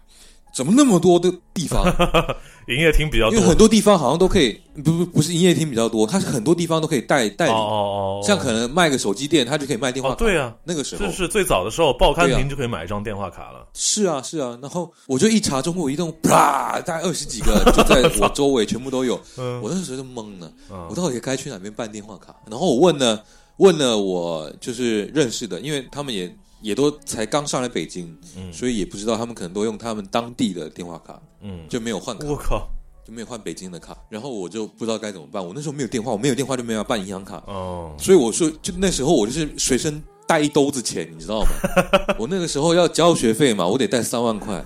[0.52, 1.84] 怎么那么多的地方？
[2.68, 10.14] 营业厅比较多因为很多地方好像都可以，不不不是营业厅比较多，它是很多地方都可以代代理，哦哦哦，像可能卖个手机店，它就可以卖电话卡。
[10.16, 13.66] 哦对啊，那个时候这是最早的时候，报刊亭就可以买一张电话卡了。
[13.72, 22.36] 是啊是啊，然后我就一查中国移动，啪，大概二十几个就在我周围全部都有， 嗯我那时候就懵了，嗯我到底该去哪边办电话卡？
[22.50, 23.24] 然后我问了
[23.56, 28.52] 问了我就是认识的，因为他们也也都才刚上来北京，嗯。
[28.52, 32.68] 所以也不知道他们可能都用他们当地的电话卡，嗯，就没有换卡，我靠，
[33.06, 33.96] 就没有换北京的卡。
[34.08, 41.48] 然后我就不知道该怎么办，我那时候没有电话，我没有电话就没有办银行卡，哦，所以我说就那时候我就是随身带一兜子钱，你知道吗？
[42.18, 44.62] 我那个时候要交学费嘛，我得带三万块，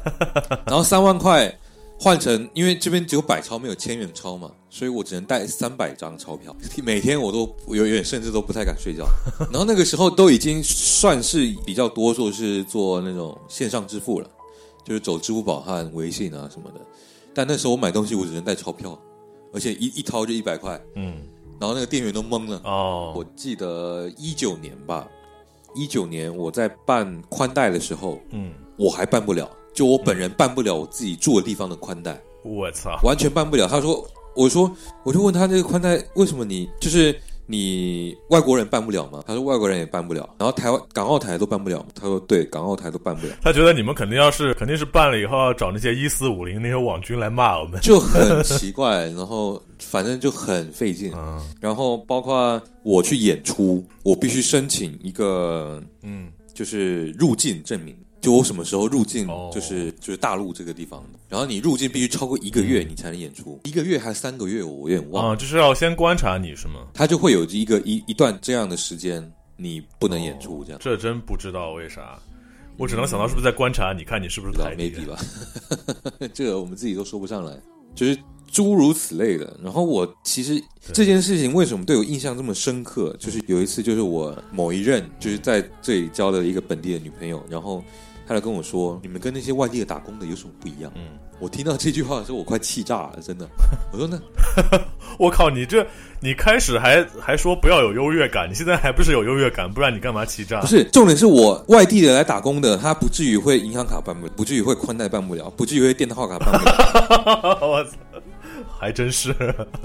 [0.67, 1.57] 然后三万块
[2.03, 9.07] 换成，因为这边只有百钞没有千元钞嘛，所以我只能带三百张钞票，每天我都有有点甚至都不太敢睡觉。
[9.53, 14.29] 然后那个时候都已经算是比较多数是做那种线上支付了，
[14.85, 16.81] 就是走支付宝和微信啊什么的。
[17.33, 18.99] 但那时候我买东西我只能带钞票，
[19.55, 21.23] 而且一一掏就一百块，嗯，
[21.61, 22.61] 然后那个店员都懵了。
[22.65, 25.09] 哦，我记得一九年吧，
[25.73, 33.67] 一九年我在办宽带的时候，嗯，我还办不了，就我本人办不了我自己住的地方的宽带，我操，完全办不了。
[33.67, 34.71] 他说，我说，
[35.03, 37.15] 我就问他这个宽带为什么你就是
[37.47, 39.23] 你外国人办不了吗？
[39.27, 41.85] 他说外国人也办不了，然后台湾港澳台都办不了。
[41.95, 47.81] 他说对，港澳台都办不了，他觉得你们肯定要是肯定是办了以后要找那些一四五零那些网军来骂我们。
[47.81, 51.13] 就很奇怪，然后反正就很费劲。
[51.15, 65.27] 嗯然后包括我去演出，我必须申请一个嗯，就是入境证明，就我什么时候入境哦，就是、就是大陆这个地方，然后你入境必须超过一个月，你才能演出，一个月还是三个月，我有点忘。
[65.27, 65.33] 了。
[65.33, 66.87] 啊，就是要先观察你是吗？
[66.95, 72.17] 他就会有一个一一段这样的时间，你不能演出，这样、这真不知道为啥，
[72.77, 75.19] 我只能想到是不是在观察你看你是不是台地 maybe 吧，
[76.33, 77.53] 这个我们自己都说不上来，
[77.93, 78.17] 就是
[78.51, 79.59] 诸如此类的。
[79.63, 87.83] 然后我其实这件事情为什么对我印象这么深刻，就是有一次就是我某一任就是在这里交了一个本地的女朋友，然后
[88.33, 90.91] 他就跟我说，你们跟那些外地的打工的有什么不一样？
[90.95, 91.03] 嗯，
[91.39, 93.47] 我听到这句话的时候，我快气炸了，真的。
[93.93, 94.19] 我说那
[95.19, 95.87] 我靠，你这
[96.21, 100.67] 你开始还还说不要有优越感，你现在还不是有优越感，不然你干嘛气炸不？
[100.67, 107.59] 是重点是我外地的来打工的，他不至于会银行卡办不了，不至于会宽带办不了，不至于会电话卡办不了。
[107.69, 107.91] 我操，
[108.83, 109.33] 还真是，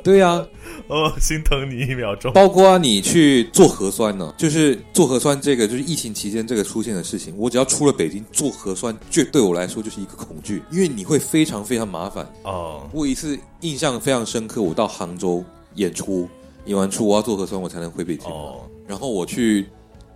[0.03, 0.43] 对呀、
[0.89, 2.33] 哦，心疼你一秒钟。
[2.33, 7.31] 包括你去做核酸呢，就是做核酸这个，就是疫情期间这个出现的事情。
[7.37, 12.27] 我只要出了北京做核酸，就对我来说就是一个恐惧，因为你会非常非常麻烦。
[12.41, 16.27] 哦，我有一次印象非常深刻，我到杭州演出，
[16.65, 18.27] 演完出我要做核酸，我才能回北京。
[18.31, 19.67] 哦，然后我去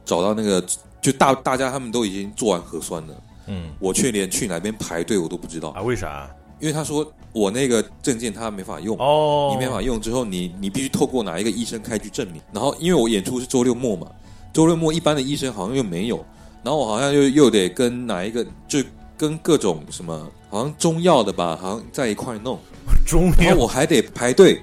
[0.03, 0.65] 找到那个，
[0.99, 6.27] 就大大家他们都已经做完核酸了，嗯，我却连去哪边排队我都不知道，啊，为啥？
[6.61, 8.97] 因为他说我那个证件他没法用。
[8.97, 12.41] 哦，你没法用之后，你你必须透过哪一个医生开具证明。
[12.53, 14.07] 然后因为我演出是周六末嘛，
[14.53, 16.23] 周六末一般的医生好像又没有，
[16.63, 18.79] 然后我好像又又得跟哪一个就
[19.17, 22.59] 跟各种什么好像中药的吧，好像在一块弄，
[23.05, 24.61] 中然后药，我还得排队，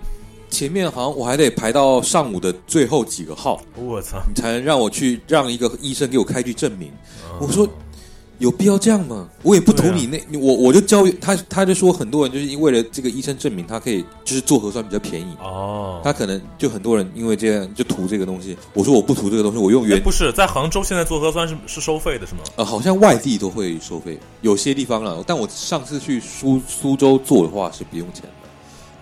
[0.51, 4.23] 前面好像我还得排到上午的最后几个号，我操！
[4.29, 6.93] 你才能让我去让一个医生给我开具证明。
[7.41, 7.69] 我说
[8.39, 9.29] 有必要这样吗？
[9.43, 15.37] 我也不图你那，我我就教育他，他就说很多人就是因为了这个医生证明，他可以就是做核酸比较便宜。
[15.41, 18.57] 哦，他可能就很多人因为这样就图这个东西。
[18.75, 22.41] 我说我不图这个东西，我用原哎不是在杭州现在做核酸是是收费的是吗？
[22.57, 25.23] 呃，好像外地都会收费，有些地方了。
[25.27, 28.31] 但我上次去苏苏州做的话是不用钱的，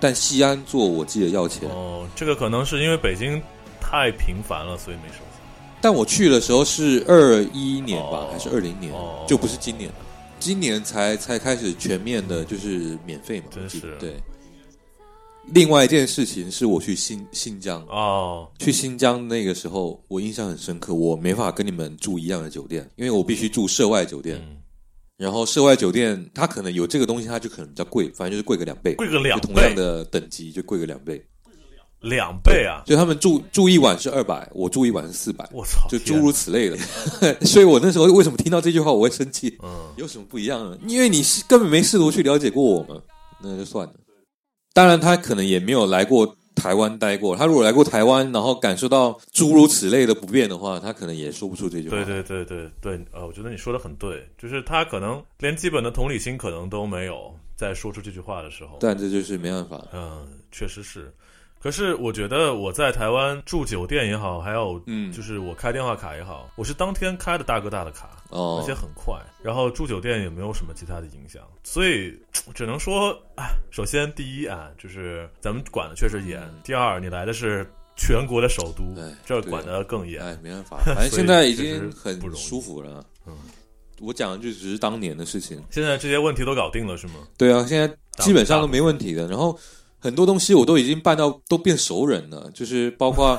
[0.01, 1.69] 但西安做我记得要钱。
[1.69, 3.41] 哦，这个可能是因为北京
[3.81, 5.26] 太频繁了，所以没收钱。
[5.81, 8.93] 但我去的时候是二一年吧，还是二零年？
[9.29, 9.91] 就不是今年，
[10.41, 13.47] 今年才才开始全面的，就是免费嘛。
[13.51, 14.15] 真是对。
[15.53, 24.43] 另外一件事情是我去新新疆哦，去新疆那个时候我印象很深刻，我没法跟你们住一样的酒店，因为我必须住涉外酒店。
[25.17, 31.25] 然后涉外酒店它可能有这个东西，它就可能比较贵，反正就是贵个两倍，贵个两倍，同样的等级就贵个两倍。
[32.09, 32.83] 两倍啊！
[32.87, 35.49] 就他们住住一晚是二百，我住一晚是四百。
[35.53, 35.87] 我操！
[35.89, 36.77] 就诸如此类的，
[37.45, 39.59] 所以我那时候为什么听到这句话我会生气？
[39.63, 40.79] 嗯，有什么不一样呢？
[40.87, 43.01] 因为你是根本没试图去了解过我嘛，
[43.43, 43.93] 那就算了。
[44.73, 47.35] 当然，他可能也没有来过台湾待过。
[47.35, 51.97] 他如果来过台湾，然后感受到诸如此类的不便的话，他可能也说不出这句话。
[51.97, 58.77] 对对对对对，呃，我觉得你说的很对，就是他可能连基本的同理心可能都没有，在说出这句话的时候。
[58.81, 59.83] 但这就是没办法。
[59.93, 61.13] 嗯，确实是。
[61.67, 69.17] 可是我觉得我在台湾住酒店也好，还有嗯，就是我开电话卡也好，我是当天开的大哥大的卡，哦而且很快。
[69.43, 72.17] 然后住酒店也没有什么其他的影响，所以
[72.55, 78.85] 只能说，哎，首先第一啊，就是咱们管的确实严；第二，你来的是全国的首都，
[79.25, 80.23] 这管的更严。
[80.23, 83.05] 哎，没办法， 反正现在已经很舒服了。
[83.27, 83.37] 嗯，
[84.01, 87.15] 我讲的就只是当年的事情，现在这些问题都搞定了是吗？
[87.37, 89.27] 对啊，现在基本上都没问题的。
[89.27, 89.59] 然后。
[89.99, 93.39] 很多东西我都已经办到都变熟人了，就是包括，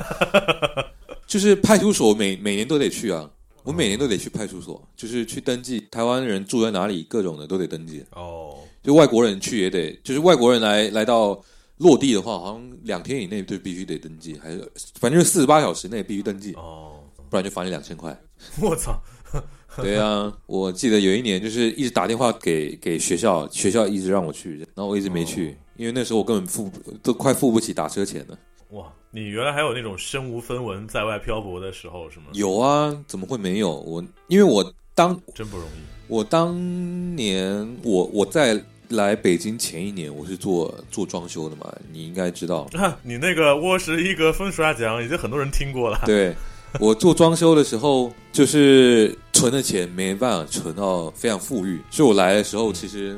[1.25, 3.29] 就是派出所每每年都得去啊，
[3.63, 8.03] 我每年都得去派出所，就是去登记台湾人住在哪里，各种的都得登记。
[8.11, 11.41] 哦，就外国人去也得，就是外国人来来到
[11.77, 16.53] 落地的话，好像两天以内就必须得登记，还是反正四十八小时内必须登记。
[16.53, 18.19] 哦，不然就罚你两千块。
[18.61, 18.99] 我操！
[19.77, 25.55] 对啊，我记得有一年就是一直打电话给给学校，学校一直让我去，然后我一直没去。
[25.77, 28.37] 因为那时候我根本付都快付不起打车钱了。
[28.71, 32.25] 哇，你原来还有那种身无分文在外漂泊的时候是吗？
[32.33, 33.71] 有啊，怎么会没有？
[33.71, 35.79] 我因为我当真不容易。
[36.07, 42.67] 我当年我我在来北京前一年，我是做做装修的嘛，你应该知道。
[43.03, 46.01] 你那个卧室一个风刷奖已经很多人听过了。
[46.05, 46.35] 对，
[46.79, 53.17] 我做装修的时候，就是存的钱没办法存到非常富裕，所以我来的时候其实。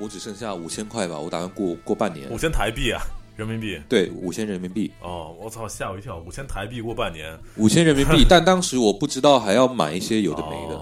[0.00, 2.28] 我只剩下五千块吧，我打算过过半年。
[2.30, 3.02] 五千台币啊，
[3.36, 3.78] 人民币？
[3.86, 4.90] 对，五千人民币。
[5.02, 6.18] 哦，我操，吓我一跳！
[6.26, 8.24] 五千台币过半年，五千人民币。
[8.28, 10.74] 但当时我不知道还要买一些有的没的，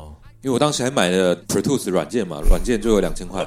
[0.42, 3.44] 因为我当时还买了 Pro Tools 软件嘛，软件就有两千块，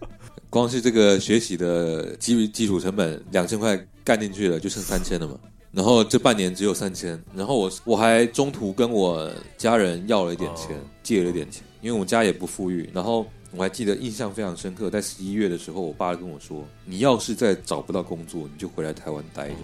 [0.48, 5.38] 光是这个学习的基基础成本两千块干进去了，就剩三千了嘛。
[5.70, 13.26] 然后这半年只有三千，然后我我还中途跟我家人要了一点钱，借了一点钱，因为我家也不富裕，然后。
[13.52, 19.54] 我还记得印象非常深刻，在十一月的时候，我爸跟我说：“你要是再找不到工作，你就回来台湾待着。”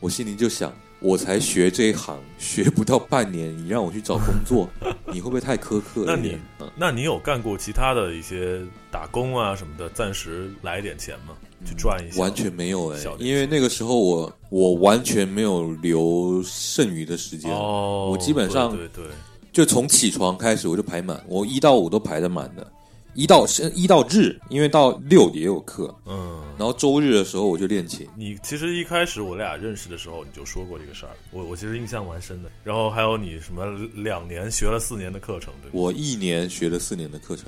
[0.00, 4.68] 我心里就想：我才学这一行，学不到半年，你让我去找工作，
[5.12, 6.14] 你会不会太苛刻了？
[6.14, 6.36] 那你，
[6.76, 11.34] 那你有干过其他的一些打工啊什么的，暂时来点钱吗？
[11.64, 12.20] 去赚一下？
[12.20, 19.04] 完全没有哎，因为那个时候我我完全没有留剩余的时间，哦我基本上对对，
[19.52, 22.66] 就从起床开始我就排满，我一到五都排的满的。
[23.14, 28.06] 一到是一到日，因为到六也有课，嗯，然后周日的时候我就练琴。
[28.16, 32.50] 你其实一开始我俩认识的时候你就说过这个事儿，我我其实印象蛮深的。
[32.64, 37.46] 然后还有你什么两年学了四年的课程，对我一年学了四年的课程，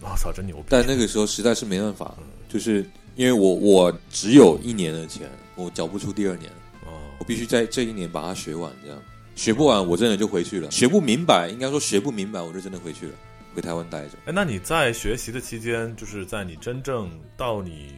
[0.00, 0.64] 我操，真牛逼！
[0.68, 2.14] 但那个时候实在是没办法，
[2.48, 6.50] 就是因为我我只有一年的钱，我缴不出第二年，
[6.86, 8.98] 哦，我必须在这一年把它学完，这样
[9.34, 13.12] 学不完我真的就回去了，学不明白，应该说学不明白，我就真的回去了。
[13.54, 14.16] 回台湾待着。
[14.26, 17.94] 哎，那你在学习的期间，就是在你真正到你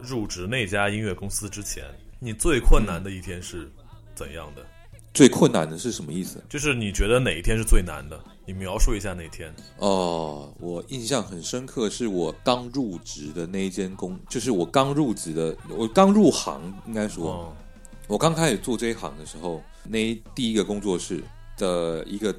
[0.00, 1.84] 入职那家音乐公司之前，
[2.18, 3.70] 你最困难的一天是
[4.14, 4.64] 怎样的？
[5.12, 6.42] 最困难的是什么意思？
[6.48, 8.18] 就是你觉得哪一天是最难的？
[8.46, 9.54] 你描述一下那天。
[9.78, 17.54] 哦，我印象很深刻，是我刚入职的那一间公，就是我刚入职的，我刚入行，应该说，
[18.06, 21.22] 我刚开始做这一行的时候，那第一个工作室
[21.56, 22.34] 的一个。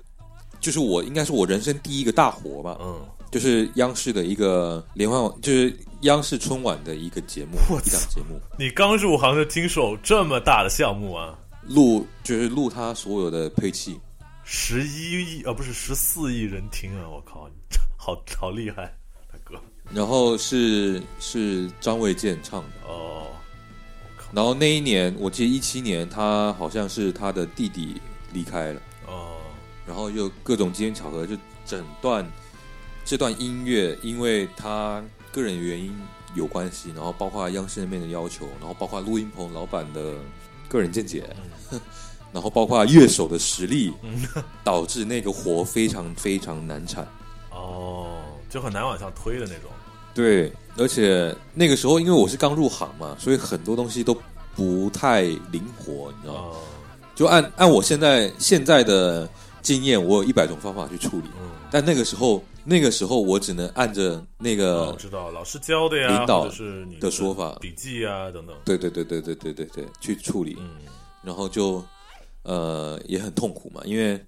[0.64, 8.40] 就是我应该是我人生第一个大活吧，嗯，就是央视的一个联欢晚，就是央视春晚的一个节目，一档节目。
[8.58, 11.38] 你刚入行就经手这么大的项目啊？
[11.68, 14.00] 录就是录他所有的配器，
[14.46, 17.10] 十一亿啊，不是十四亿人听啊！
[17.10, 17.50] 我靠，
[17.98, 18.86] 好好厉害，
[19.30, 19.60] 大哥。
[19.92, 23.28] 然后是是张卫健唱的哦，
[24.32, 28.02] 然后那一年我记得一七年，他好像是他的弟弟
[28.32, 28.82] 离开了。
[29.86, 32.30] 然后又各种机缘巧合，就整段
[33.06, 35.94] 这段音乐，因为他个人原因
[36.36, 40.14] 有关系，然后包括央视那边的要求，然后包括录音棚老板的
[40.68, 41.30] 个人见解，
[42.32, 43.94] 然后包括乐手的实力，
[44.64, 47.08] 导致那个活非常非常难产。
[47.52, 49.70] 哦，就很难往上推的那种。
[50.14, 54.16] 对，而且那个时候因为我是刚入行嘛，所以很多东西都
[54.56, 56.58] 不太灵活，你知道吗？
[57.16, 59.30] 就按按我现在现在的
[59.64, 61.28] 经验，我有一百种方法去处理。
[61.42, 68.56] 嗯，但那个时候，那个时候我只能按着那个知道老师教的呀，领导是你的说法、笔记啊等等。
[68.66, 70.56] 对对对对对对对对，去处理。
[70.60, 70.82] 嗯，
[71.24, 71.84] 然后就
[72.44, 74.24] 呃也很痛苦嘛，因为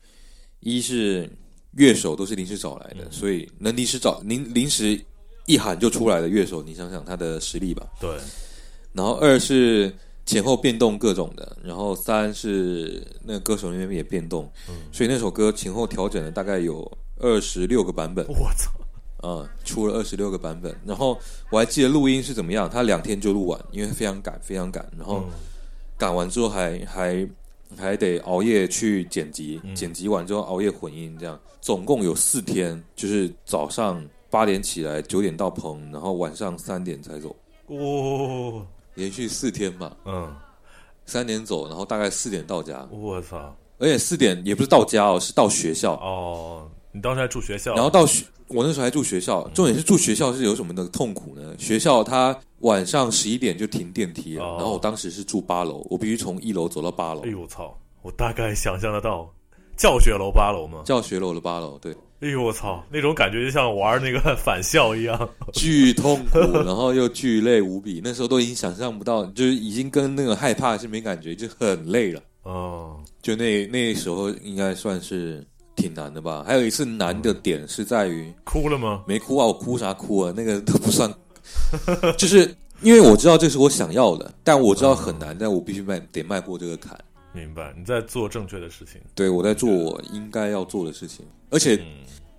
[0.61, 1.29] 一是
[1.73, 4.99] 乐手都是临时找来的，所以能临时找临临时
[5.45, 7.85] 一喊就出来的乐手，你想想他的实力吧。
[7.99, 8.17] 对。
[8.93, 9.93] 然后二是。
[10.25, 14.51] 前后变动各种的，然后三是那个歌手那边也变动，
[14.91, 18.25] 所以那首歌前后调整了大概有二十六个版本。
[18.27, 18.71] 我操！
[19.23, 20.75] 嗯，出了二十六个版本。
[20.85, 21.17] 然后
[21.51, 24.85] 我还记得录音是怎么样，他两天就录完，因为非常赶，非常赶。
[24.97, 25.23] 然后
[25.97, 27.27] 赶完之后还还
[27.77, 37.35] 还得熬夜去剪辑，剪辑完之后熬夜混音，这样总共有四天，就是早上八点起来，九点到棚，然后晚上三点才走。
[37.67, 38.65] 哇！
[38.95, 40.35] 连续四天嘛，嗯，
[41.05, 42.87] 三点走，然后大概四点到家。
[42.91, 43.55] 我操！
[43.77, 45.93] 而且四点也不是到家哦，是到学校。
[45.95, 47.75] 哦，你当时还住学校？
[47.75, 49.47] 然后到学，我那时候还住学校。
[49.49, 51.53] 重点是住学校是有什么的痛苦呢？
[51.57, 57.21] 学校它晚上十一点就停电梯了，然后我当时是住八楼，我必须从一楼走到八楼。
[57.25, 57.77] 哎呦我操！
[58.01, 59.29] 我大概想象得到，
[59.77, 60.81] 教学楼八楼吗？
[60.85, 61.95] 教学楼的八楼，对。
[62.21, 62.81] 哎呦我操！
[62.89, 68.01] 那种感觉就像玩那个返校一样，巨痛苦， 然后又巨累无比。
[68.03, 72.21] 那时候都已经想象不到，就是已经跟那个害怕是没感觉，就很累了。
[72.43, 75.45] 哦，就那那时候应该算是
[75.75, 76.43] 挺难的吧？
[76.47, 79.03] 还有一次难的点是在于哭了吗？
[79.05, 80.33] 没哭啊，我哭啥哭啊？
[80.35, 81.13] 那个都不算，
[82.17, 86.97] 就是因为我知道这是我想要的，但我知道很难，但我必须迈得迈过这个坎。
[87.35, 89.01] 明白，你在做正确的事情。
[89.13, 91.79] 对，我在做我应该要做的事情，而且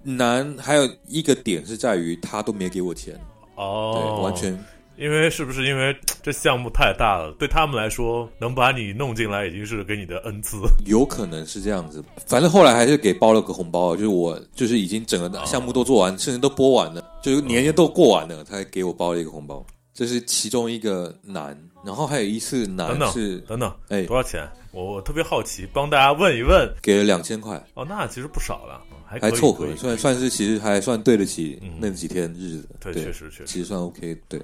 [0.03, 3.15] 难还有一个点是在于他都没给我钱。
[3.55, 4.59] 哦，完全。
[4.99, 12.03] 因为是不是因为这项目太大了，对他们来说能把你弄进来已经是给你的恩赐， 有可能是这样子。
[12.27, 19.63] 反正后来还是给包了个红包，就是我就是已经整个项目都做完，甚至都播完了，就是年年都过完了，才给我包了一个红包。
[19.93, 24.49] 这是其中一个难，然后还有一次难是等等，哎，多少钱？
[24.77, 34.39] 我我特别好奇，帮大家问一问，给了两千块哦，那其实不少了，还还凑合，算算是其实还算对得起那几天日子，对，确实确实，其实算 OK，对。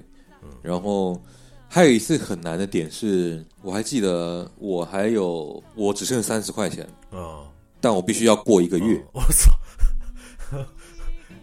[0.63, 1.23] 然后
[1.69, 7.45] 还有一次很难的点是，我还记得我还有我只剩三十块钱啊，
[7.79, 9.53] 但我必须要过一个月，我操！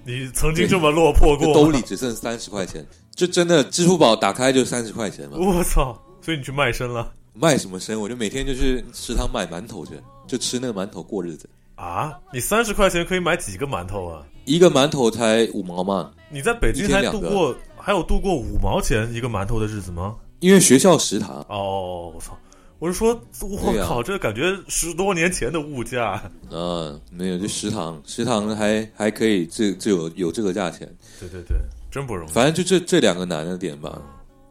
[0.04, 2.84] 你曾经这么落魄过，兜里只剩三十块钱，
[3.14, 5.96] 就真的支付宝打开就三十块钱嘛，我操！
[6.22, 7.14] 所以你去卖身了。
[7.40, 8.00] 卖什么生？
[8.00, 9.94] 我就每天就去食堂买馒头去，
[10.28, 12.20] 就吃那个馒头过日子啊！
[12.34, 14.26] 你三十块钱可以买几个馒头啊？
[14.44, 16.12] 一个馒头才五毛嘛。
[16.30, 20.18] 你在北京还度过还有度过五毛钱一个馒头的日子吗？
[20.42, 21.46] 因为学校食堂。
[21.48, 22.38] 哦，我操！
[22.80, 26.22] 我是说，我靠，这感觉十多年前的物价。
[26.50, 30.88] 嗯，没有，就食堂，食堂还还可以，这这有有这个价钱。
[31.20, 31.58] 对对对，
[31.92, 32.32] 真不容易。
[32.32, 34.02] 反正就这这两个难的点吧。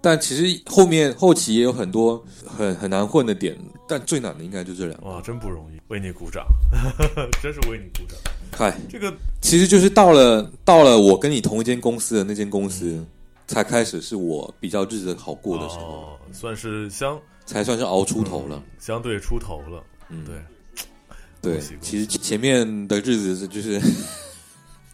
[0.01, 5.09] 但其实后面后期也有很多很很难混的点，但最难的应该就这两个。
[5.09, 6.47] 哇，真不容易，为你鼓掌，
[7.43, 8.17] 真是为你鼓掌。
[8.53, 13.05] 嗨，这个其实就是到了到了我跟你同一间公司的那间公司，
[13.47, 19.83] 才开始是我比较日子好过的时候，算是相才算是熬出头了，相对出头了。
[20.11, 23.81] 嗯，对，对，其实前面的日子是就是。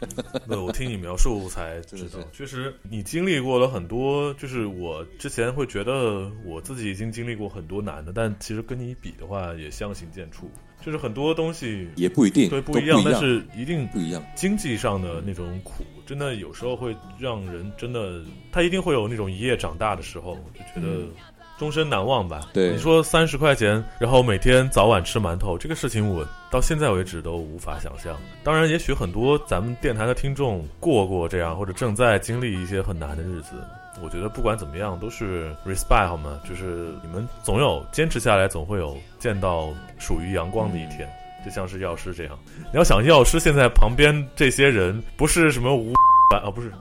[0.47, 4.33] 那我听你描述才知道，确实你经历过了很多。
[4.35, 10.45] 就是我之前会觉得我自己已经经历过很多难的，但其实跟你比的话也相形见绌。
[10.85, 14.23] 就是很多东西也不一定对不一样，但是一定不一样。
[14.35, 18.23] 经济上的那种苦，真的有时候会让人真的，
[18.53, 21.07] 他一定会有那种一夜长大的时候，就觉得。
[21.59, 22.41] 终身难忘吧？
[22.53, 28.17] 对，你说三十块钱，然后每天早晚吃馒头，这个事情我到现在为止都无法想象。
[28.43, 33.53] 当然，也许很多咱们电台的听众过过这样，或者正在经历一些很难的日子。
[34.03, 36.41] 我觉得不管怎么样，都是 respect 好吗？
[36.49, 41.09] 就是你们总有坚持下来，总会有见到属于阳光的一天。
[41.45, 42.39] 就像是药师这样，
[42.73, 45.93] 你要想药师现在旁边这些人不是什么无
[46.35, 46.73] 啊，不是。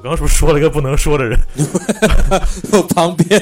[0.00, 1.38] 我刚刚是不是说了一个不能说的人？
[2.72, 3.38] 我旁边，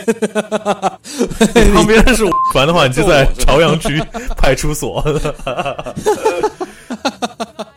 [1.72, 4.02] 旁边是管 的话，你就在朝阳区
[4.36, 5.00] 派出所，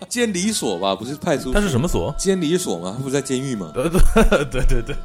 [0.10, 0.96] 监理所吧？
[0.96, 2.12] 不是派出所，他是什么所？
[2.18, 2.96] 监理所吗？
[2.98, 3.70] 他不是在监狱吗？
[3.76, 4.02] 对对
[4.46, 4.96] 对对对，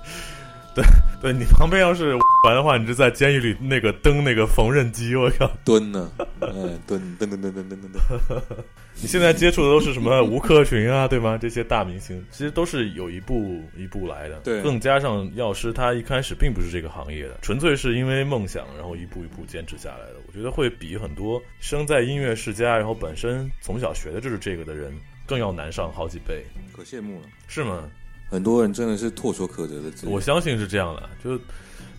[0.77, 0.85] 对
[1.20, 2.14] 对，你旁边要是
[2.45, 8.43] 玩的话，你就在监狱里那个蹬那个缝纫机，我靠，蹲呢，嗯，蹲蹲蹲蹲蹲蹲蹲。
[9.01, 11.39] 你现在接触的都是什么吴克群啊，对吗？
[11.41, 14.37] 这些大明星其实都是有一步一步来的。
[14.41, 20.16] 对，更加上药师他一开始并不是这个行业的，纯粹是因为梦想，然后一步一步坚持下来的。
[20.27, 24.95] 我觉得会比很多生在音乐世家，然后本身从小学的就是这个的人
[25.27, 26.45] 更要难上好几倍。
[26.74, 27.91] 可羡慕了，是吗？
[28.29, 29.91] 很多人真的是唾手可得的。
[30.05, 31.39] 我相信是这样的，就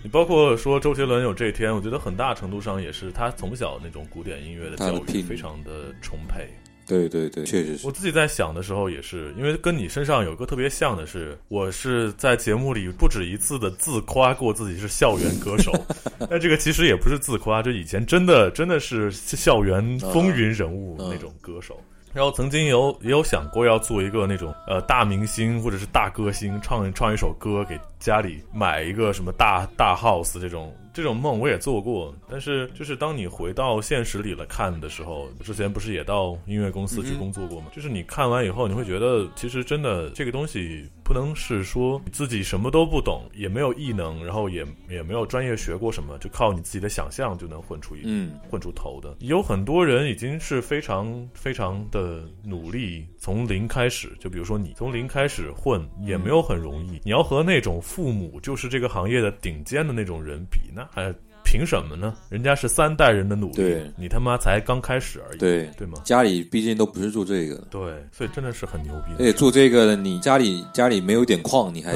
[0.04, 6.48] 你包括说周杰伦有这一天，我觉得很大程度上也是他从小那种古典音乐的教育非常的充沛。
[6.86, 7.86] 对对对，确实是。
[7.86, 15.74] 我自己在想的时候，也是因为跟你身上有个特别像的是，我是在节目里不止一次的自夸过自己是校园歌手，
[16.30, 21.78] 但这个其实也不是自夸，就以前真的真的是校园风云人物那种歌手。
[22.14, 30.76] 然后曾经有也有想过要做一个那种呃大明星或者是大歌星，唱唱一首歌给家里买一个什么大大 house 这种。
[30.98, 37.68] 这种梦我也做过，但是就是当你回到现实里来看的时候，之前不是也到音乐公司去工作过吗？
[37.72, 49.16] 就是你看完以后，你会觉得其实真的这个东西不能是说自己什么都不懂，也没有异能，然后也也没有专业学过什么，就靠你自己的想象就能混出一嗯混出头的。
[49.20, 54.18] 有很多人已经是非常非常的努力，从零开始。
[54.20, 60.87] 就比如说你从零开始混也没有很容易，你要和那种父母就是这个行业的顶尖的那种人比，那。
[60.92, 61.14] 还
[61.44, 62.14] 凭什么呢？
[62.30, 66.00] 人家是三代人的努力，你他妈才刚开始而已，对对吗？
[66.04, 67.82] 家里毕竟都不是做这个，对，
[68.12, 69.14] 所以真的是很牛逼。
[69.14, 71.94] 而且做这个的，你家里家里没有点矿，你还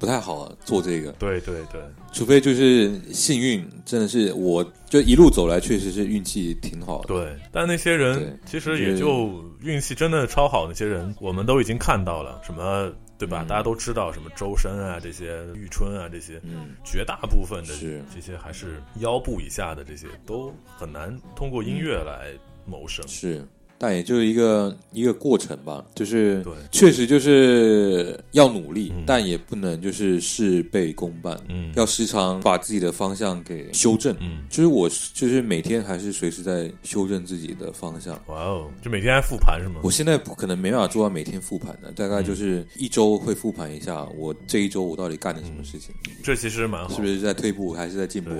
[0.00, 1.12] 不太好做这个。
[1.12, 1.80] 对 对对，
[2.14, 7.08] 除非就是幸运，真的是我就一路走来，确实是运气挺好的。
[7.08, 12.90] 对，但那些人其实也就运气真的超好，那些人我们都已经看到了什么。
[13.16, 13.46] 对吧？
[13.48, 17.72] 大家都知道什么周深啊，这些玉春啊，这些，嗯，绝大部分的
[18.12, 22.32] 这些还是腰部以下的，这些都很难通过音乐来
[22.66, 23.06] 谋生。
[23.06, 23.46] 是。
[23.78, 38.14] 但也就是一个一个过程吧，就是确实就是要努力，但也不能就是事倍功半，嗯，要时常把自己的方向给修正，嗯，就是我就是每天还是随时在修正自己的方向。
[38.28, 39.80] 哇哦，就每天在复盘是吗？
[39.82, 45.94] 我现在不可能没办法做到每天复盘的，大概就是一周会复盘一下，我这一周我到底干了什么事情。
[46.22, 48.30] 这其实蛮好，是不是在退步还是在进步？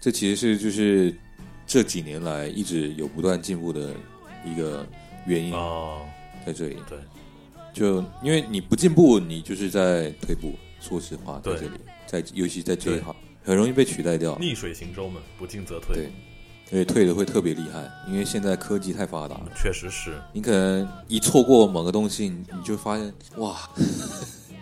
[0.00, 1.14] 这其实是就是
[1.66, 3.94] 这几年来一直有不断进步的。
[4.44, 4.86] 一个
[5.26, 6.02] 原因哦，
[6.44, 6.98] 在这里对，
[7.72, 10.54] 就因为你不进步，你就是在退步。
[10.80, 11.72] 说实话，在这里，
[12.06, 13.14] 在尤其在这一行，
[13.44, 14.38] 很容易被取代掉。
[14.40, 15.94] 逆水行舟嘛，不进则退。
[15.94, 16.10] 对，
[16.72, 19.52] 而且退的会特别厉害，因为现在科技太发达了。
[19.54, 23.68] 确实是，你可能一错过某个东西，你就发现哇。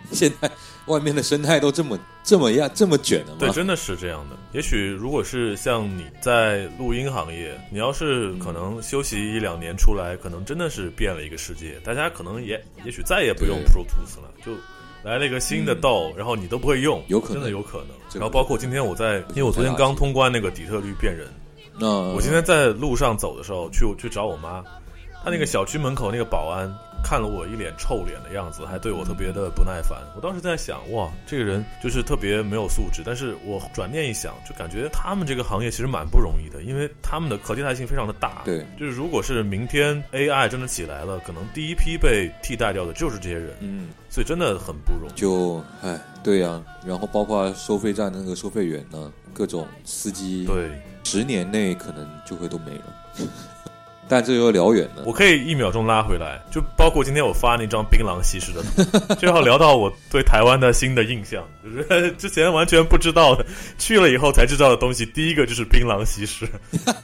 [0.15, 0.49] 现在
[0.85, 3.37] 外面的生态都这么这么样这么卷的吗？
[3.39, 4.35] 对，真的是这样的。
[4.51, 11.79] 也许如果是像你在录音行业，你要是可能休息一两年出来，可能真的是变了一个世界。
[11.83, 14.53] 大家可能也也许再也不用 Pro Tools 了，就
[15.03, 17.89] 来了一个新的道，然后你都不会用，有可能真的有可能。
[18.15, 21.27] 然后包括今天我在，因为我昨天刚通关那个底特律变人，
[21.79, 24.63] 那我今天在路上走的时候去去找我妈，
[25.23, 26.67] 她那个小区门口那个保安。
[27.03, 29.99] 看了我一脸臭脸的样子，还对我特别的不耐烦。
[30.15, 33.01] 我当时在想，哇，这个人就是特别没有素质。
[33.05, 38.41] 但是我转念一想，就感觉他们这个行业其实蛮不容易的，因为他们的可替代性非常的大。
[38.45, 43.53] 对，就是如果是明天 AI 真的起来了，可能第一批被替代掉的就是这些人。
[43.59, 45.13] 嗯，所以真的很不容易。
[45.13, 46.61] 就，哎，对呀。
[46.85, 50.69] 然后包括收费站那个收费员呢，各种司机，对，
[51.03, 53.27] 十年内可能就会都没了。
[54.09, 63.45] 但这又聊远了，我可以一秒钟拉回来，就包括今天我发那张槟榔西施的， 就要聊到我对台湾的新的印象，就是 之前完全不知道的，
[63.77, 66.49] 去了以后才知道的东西，第一个就是槟榔西施。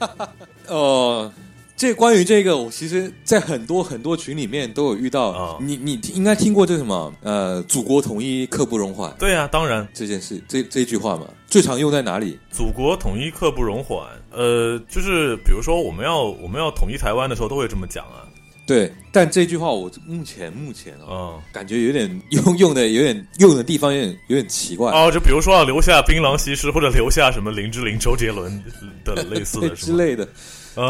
[0.66, 1.32] 哦，
[1.76, 5.58] 这关于这个，我其实，在很多很多群里面都有遇到啊。
[5.60, 7.12] 你你应该听过这什么？
[7.22, 9.14] 呃，祖国统一刻不容缓。
[9.18, 12.38] 对啊，当然这件事，这这句话嘛，最常用在哪里？
[12.50, 14.08] 祖国统一刻不容缓。
[14.32, 18.24] 呃，就是比如说，我们要我们要统一台湾的时候，都会这么讲啊。
[18.66, 25.08] 对，但这句话我目前目前啊，感觉有点 用用的有点用的地方有点有点奇怪哦。
[25.12, 28.60] 就比如说要留下槟榔西施，或者留下什么林志玲、周杰伦
[29.04, 30.26] 的类似的 之类的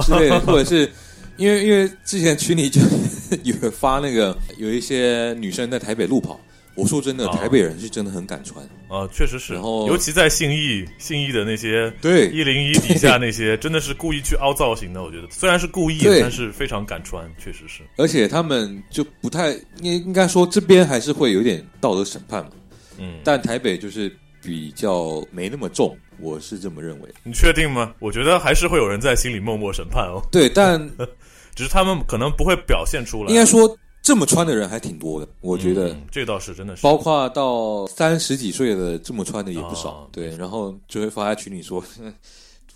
[0.02, 0.90] 之类的， 或者是
[1.36, 2.80] 因为因为之前群里就
[3.44, 6.38] 有发那个有一些女生在台北路跑。
[6.74, 9.54] 我说真的，台北人是真的很敢穿啊，确实是。
[9.54, 15.02] 然后，尤其在信义，信义的那些对一零一底下那些，真的是故意去凹造型的。
[15.02, 17.80] 我觉得虽然是故意，但是非常敢穿，确实是。
[17.96, 22.50] 而且他们就不太应应该说这边还是会有点道德审判嘛。
[22.98, 23.20] 嗯。
[23.24, 27.08] 但台北就是比较没那么重，我是这么认为。
[27.22, 27.94] 你确定吗？
[27.98, 30.22] 我觉得还是会有人在心里默默审判哦。
[30.30, 30.80] 对，但
[31.54, 33.30] 只是他们可能不会表现出来。
[33.30, 36.82] 应该说，这么穿的人还挺多的，我觉得这倒是真的是。
[36.82, 40.08] 包括到三十几岁的这么穿的也不少。
[40.12, 41.82] 对，然后就会发在群里说。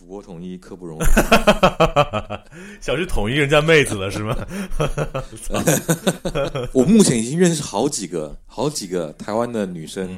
[0.01, 2.43] 祖国统一刻不容缓，
[2.81, 4.35] 想去统一人家妹子了是吗？
[6.73, 10.17] 我目前已经认识好几个、好几个台湾的女生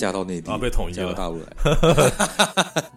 [0.00, 1.46] 嫁到内地啊，被统一到大陆来，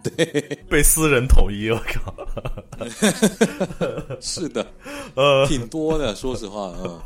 [0.02, 2.14] 对，被私人统一，我靠，
[4.22, 4.66] 是的，
[5.14, 7.04] 呃，挺多的，说实话啊，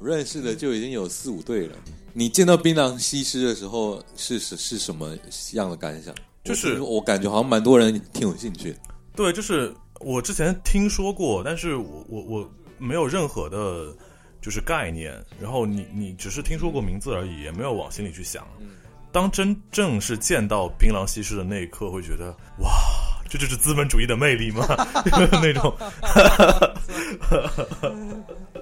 [0.00, 1.76] 认识的就已经有四五对了。
[2.14, 5.14] 你见到槟榔西施的时候是是是什么
[5.52, 6.14] 样的感想？
[6.42, 8.74] 就是我感觉好像蛮多人挺有兴趣，
[9.14, 13.94] 对，就是我之前听说过，但是我我我没有任何的，
[14.40, 15.12] 就是概念。
[15.38, 18.46] 然后你你只是听说过名字而已，也没有往心里去想。
[19.12, 22.70] 当真正是见到槟榔西施的那一刻，会觉得哇，
[23.28, 24.66] 这就是资本主义的魅力吗？
[25.42, 25.74] 那种，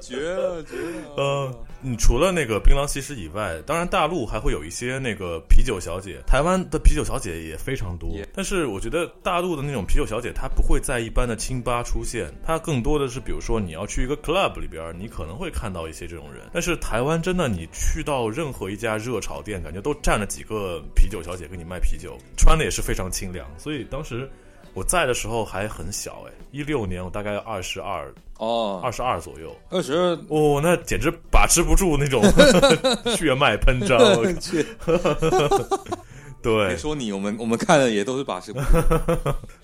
[0.01, 0.77] 绝了 绝
[1.17, 1.53] 了。
[1.89, 8.11] 你除了那个槟榔西施以外，当然大陆还会有一些那个啤酒小姐，台湾的啤酒小姐也非常多。
[8.35, 16.43] 但是我觉得大陆的那种啤酒小姐，她不会在一般的清吧出现，她更多的是，比如说你要去一个 club 里边，你可能会看到一些这种人。
[16.53, 23.47] 但是台湾真的，你去到任何一家热炒店，感觉都站了几个啤酒小姐给你卖啤酒，穿的也是非常清凉。
[23.57, 24.29] 所以当时。
[24.77, 32.23] 我在的时候还很小哎，一六年我大概二十二哦，二十二左右，二十二哦，那简直把持不住那种
[33.17, 33.97] 血脉喷张。
[36.43, 38.67] 对，别说你，我们我们看的也都是把持不住。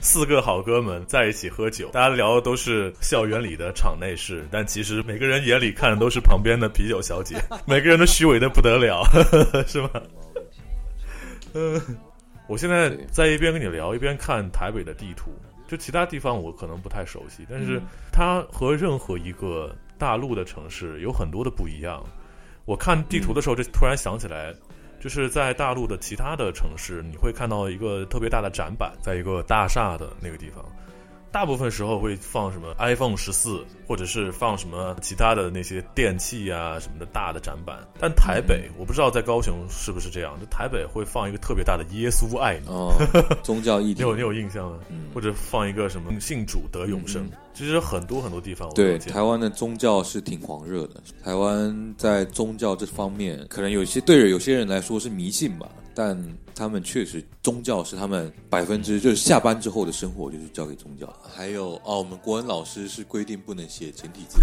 [0.01, 7.37] 四个好哥们在一起喝酒，大家聊的都是校园里的场内事，但其实每个人眼里看的都是旁边的啤酒小姐，
[7.67, 9.05] 每个人都虚伪的不得了，
[9.69, 9.91] 是吗？
[11.53, 11.79] 嗯。
[12.53, 15.31] 我现在在一边跟你聊，一边看台北的地图。
[15.67, 17.81] 就其他地方我可能不太熟悉，但是
[18.13, 22.05] 它和任何一个大陆的城市有很多的不一样。
[22.67, 24.55] 我看地图的时候，就突然想起来，
[25.01, 30.63] 就是在大陆的其他的城市，你会看到一个特别大的展板，在一个大厦的那个地方。
[31.33, 37.79] 大部分时候会放什么 iPhone 十四，或者是放什么其他的那些电器啊什么的大的展板。
[37.99, 42.93] 但台北我不知道在高雄是不是这样，就台北会放一个特别大的耶稣爱你哦，
[43.43, 44.79] 宗教意你有你有印象吗？
[45.15, 47.27] 或者放一个什么信主得永生？
[47.55, 51.03] 其实很多很多地方对台湾的宗教是挺狂热的。
[51.25, 55.67] 台湾在宗教这方面，可能有些对有些人来说是迷信吧。
[55.95, 56.19] 但
[56.55, 61.07] 他们确实，宗教是他们百分之就是下班之后的生活就是交给宗教。
[61.23, 64.41] 还有哦，我们国文老师是规定不能写简体字，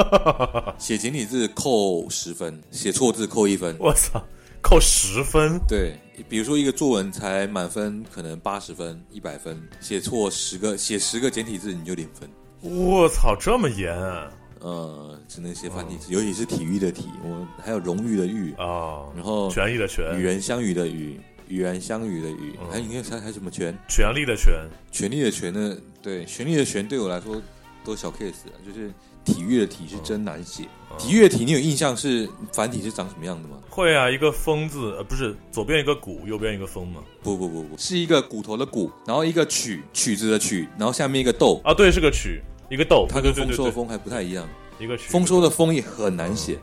[0.78, 3.76] 写简体字扣十分，写错字扣一分。
[3.78, 4.22] 我操，
[4.62, 5.58] 扣十分？
[5.66, 5.98] 对，
[6.28, 12.28] 比如说一个作文才满分可能八十分、一百分，写错十个，写十个简体字你就零分。
[12.60, 14.30] 我操，这么严啊！
[14.60, 23.76] 呃，只能写繁体字，尤其是体育的体，我还有荣誉的誉啊，然后权益的权，与人相与的与，与人相遇的与，还你看还还什么权？
[23.88, 24.52] 权力的权，
[24.90, 25.76] 权力的权呢？
[26.00, 27.40] 对，权力的权对我来说
[27.84, 28.92] 都小 case 啊，就是
[29.24, 30.64] 体育的体是真难写，
[30.98, 33.56] 体育的体你有印象是繁体是长什么样的吗？
[33.68, 37.02] 会啊，一个风字，呃，不是左边一个骨，右边一个风吗？
[37.22, 42.42] 不不不不，是一个骨头的骨，然后一个曲曲子的曲，然后下面一个豆啊，对，是个曲。
[42.70, 44.48] 一个豆，它跟丰收的丰还不太一样。
[44.78, 46.58] 一个丰收的丰也很难写，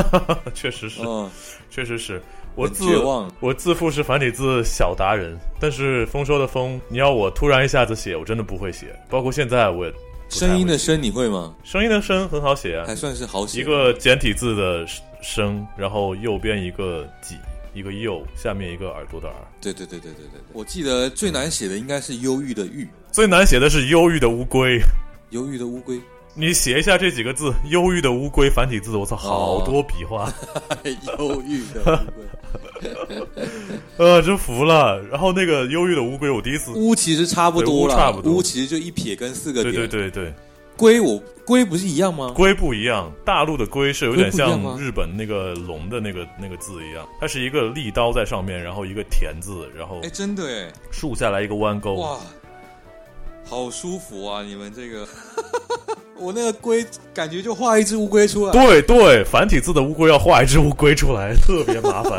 [0.52, 1.00] 确实是，
[1.70, 2.22] 确实是。
[2.54, 2.84] 我自，
[3.40, 8.94] 我自负是繁体字小达人，但是丰收的丰，你要我突然一下子写，我真的不会写。
[9.10, 9.90] 包括现在，我
[10.28, 11.54] 声音的声你会吗？
[11.64, 13.60] 声音的声很好写啊，还算是好写。
[13.60, 14.86] 一个简体字的
[15.20, 17.36] 声，然后右边一个几，
[17.74, 19.36] 一个右，下面一个耳朵的耳。
[19.60, 20.40] 对对对对对对对。
[20.52, 24.80] 我记得最难写的应该是忧郁的郁，最难写的是忧郁的乌龟。
[25.30, 26.00] 忧郁的乌龟，
[26.36, 30.32] 你写一下这几个字“忧郁的乌龟”繁体字，我操，好多笔画。
[31.18, 33.24] 忧郁的乌龟，
[33.98, 35.00] 呃，真服了。
[35.04, 38.32] 然后那个忧郁的乌龟，我第一次乌其实差不多了，差不多。
[38.32, 39.72] 乌其实就一撇跟四个点。
[39.72, 40.34] 对对对对，
[40.76, 42.32] 龟我龟不是一样吗？
[42.34, 51.94] 龟不一样，大陆的龟是有点像日本那个龙的那个那个字一样，它是一个利刀在上面，然后一个田字，然后哎，真的哎，竖下来一个弯钩。
[51.94, 52.18] 哇。
[53.46, 54.42] 好舒服啊！
[54.42, 55.06] 你们这个，
[56.18, 58.52] 我那个龟感觉就画一只乌龟出来。
[58.52, 62.18] 对对，繁体字的乌龟要画一只乌龟出来，特别麻烦。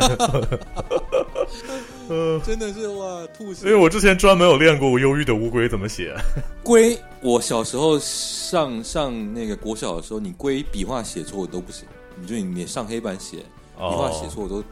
[2.10, 3.66] 嗯， 真的是哇，吐血！
[3.66, 6.14] 因为我之前专门有练过忧郁的乌龟怎么写。
[6.62, 11.88] 龟，我小时候上上那个国小的时候，你龟笔画写错我都不行，
[12.20, 13.44] 你就你上黑板写笔
[13.78, 14.64] 画写错我都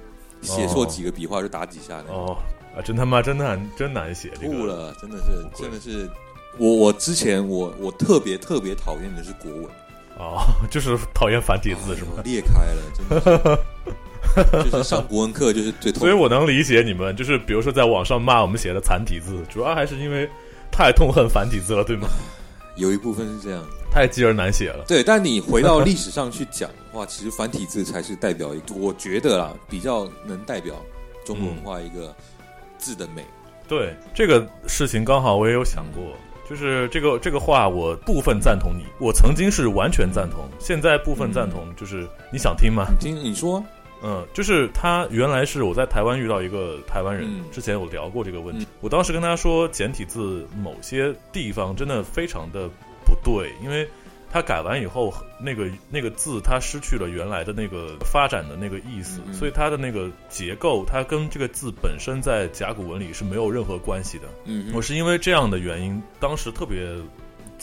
[0.42, 2.04] 写错几个笔画就打几下。
[2.10, 2.38] 哦，
[2.78, 4.30] 啊，真他妈真难，真难写。
[4.30, 6.10] 吐了，真的是，真的是。
[6.58, 9.66] 我我之前我我特别特别讨厌的是国文。
[10.18, 12.22] 哦，就是讨厌繁体字是吗？
[12.24, 13.60] 裂开了，真的。
[14.64, 16.02] 就是上国文课就是最痛。
[16.02, 20.30] 所以我能理解你们，就是比如说在网上骂我们写的繁体字，主要还是因为
[20.72, 22.08] 太痛恨繁体字了，对吗？
[22.76, 24.86] 有一部分是这样，太记而难写了。
[24.88, 30.76] 对，但你回到历史上去讲的话，其实繁体字才是代表一个，我觉得啦，比较能代表
[31.26, 32.16] 中国文化一个
[32.78, 33.26] 字的美。
[33.68, 36.04] 对这个事情，刚好我也有想过。
[36.54, 38.86] 就是这个这个话，我部分赞同你。
[39.00, 41.66] 我曾经是完全赞同，现在部分赞同。
[41.76, 42.86] 就是你想听吗？
[43.00, 43.64] 听你说。
[44.04, 48.68] 嗯，就是他原来是我在台湾遇到一个台湾人，之前有聊过这个问题。
[48.82, 52.70] 我当时跟他说，简体字某些地方真的非常的
[53.04, 53.90] 不对，因为。
[54.34, 64.24] 它改完以后，那个那个字它失去了原来的那个发展的那个意思，所以它的那个结构，它跟这个字本身在甲骨文里是没有任何关系的。
[64.46, 66.80] 嗯，我是因为这样的原因，当时特别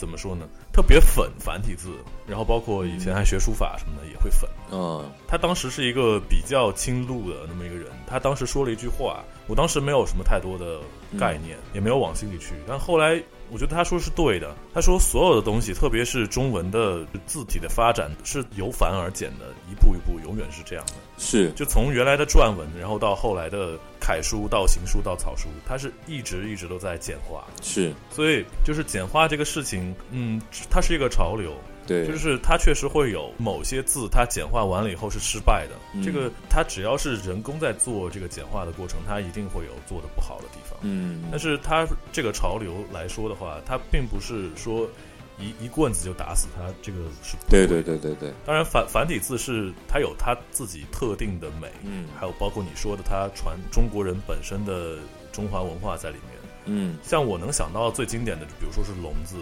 [0.01, 0.47] 怎么说呢？
[0.73, 1.91] 特别粉繁体字，
[2.25, 4.49] 然后包括以前还学书法什么的也会粉。
[4.71, 10.79] 嗯，他当时是一个比较亲路的那么一个人，他当时说了一句话，我当时没有什么太多的
[11.19, 13.21] 概念，也没有往心里去，但后来。
[13.53, 14.55] 我觉得他说是对的。
[14.73, 20.93] 他说所有的东西，特别是中文的字体的发展，是由繁而简的，一步一步，永远是这样的。
[21.17, 23.77] 是，就从原来的篆文，然后到后来的
[24.11, 27.45] 楷书，到行书，到草书，它是一直一直都在简化。
[27.61, 31.53] 是，所以就是简化这个事情，嗯，它是一个潮流。
[31.87, 36.03] 对，就是它确实会有某些字，它简化完了以后是失败的。
[36.03, 40.77] 这个它只要是人工在做这个简化的过程，它一定会有做的不好的地方。
[40.81, 44.87] 嗯，但是它这个潮流来说的话，它并不是说
[45.41, 46.61] 一一棍子就打死他。
[46.81, 48.31] 这个是对对对对对。
[48.45, 54.97] 当然繁繁体字是它有它自己特定的美，嗯，还有包括你说的它传中国人本身的
[55.31, 56.37] 中华文化在里面。
[56.65, 59.35] 嗯，像我能想到最经典的，比如说是龙字。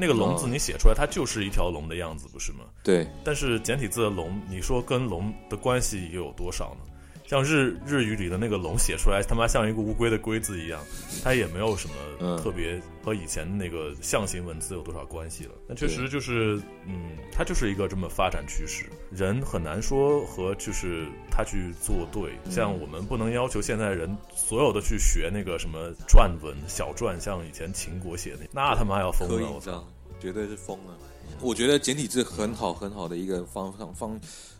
[0.00, 2.60] 那个龙字你写出来，它就是一条龙的样子，不是吗？
[2.84, 3.04] 对。
[3.24, 6.92] 但是简体字的龙，你说跟龙的关系又有多少呢？
[7.28, 10.80] 像日日语里的那个龙写出来，他妈像一个乌龟的龟字一样，
[11.22, 15.50] 它也没有什么特别和以前那个象形文字有多少关系了。
[15.66, 22.32] 那确实就是，嗯，它就是一个这么发展趋势，人很难说和就是他去作对。
[22.50, 29.86] 像我们不能要求现在人所有的去学那个什么篆文小篆，像以前秦国写的，那他妈要疯了，我操，
[30.18, 30.96] 绝对是疯了。
[31.42, 34.18] 我觉得简体字很好很好的一个方向方。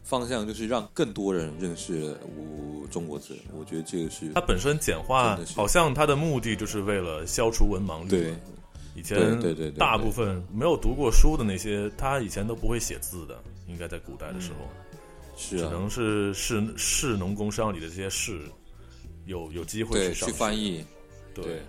[0.09, 8.09] 方向就是让更多人认识我中国字，我觉得这个是它本身简化，好像它的目的就是为了消除文盲率。
[8.09, 8.35] 对，
[8.95, 14.67] 以前对对大部分没有读过书的那些，他以前都不会写字的，应该在古代的时候，
[15.37, 18.41] 是只能是士士农工商里的这些士
[19.27, 20.83] 有有机会去翻译。
[21.35, 21.61] 对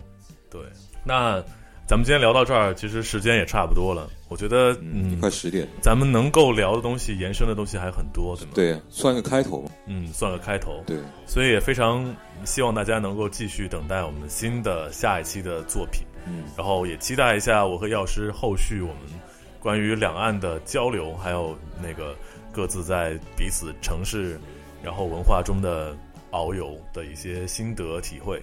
[0.50, 0.62] 对，
[1.04, 1.44] 那。
[1.90, 4.08] 咱们今天聊到这儿，其实时间也差不多了。
[4.28, 8.52] 我觉得，嗯，快十点，咱们能够聊的东西、延伸的东西还很多，对吗？
[8.54, 9.66] 对，算个开头。
[9.88, 10.84] 嗯，算个开头。
[10.86, 12.16] 对，所以也非常
[12.46, 16.04] 希望大家能够继续等待我们新的下一期的作品。
[16.28, 19.20] 嗯，然后也期待一下我和药师后续我们
[19.60, 22.16] 关于两岸的交流，还有那个
[22.52, 24.40] 各自在彼此城市
[24.84, 25.98] 然后文化中的
[26.30, 28.40] 遨游的一些心得体会。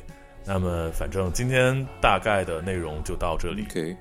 [0.46, 3.66] 那么，反正今天大概的内容就到这里。
[3.68, 3.96] OK，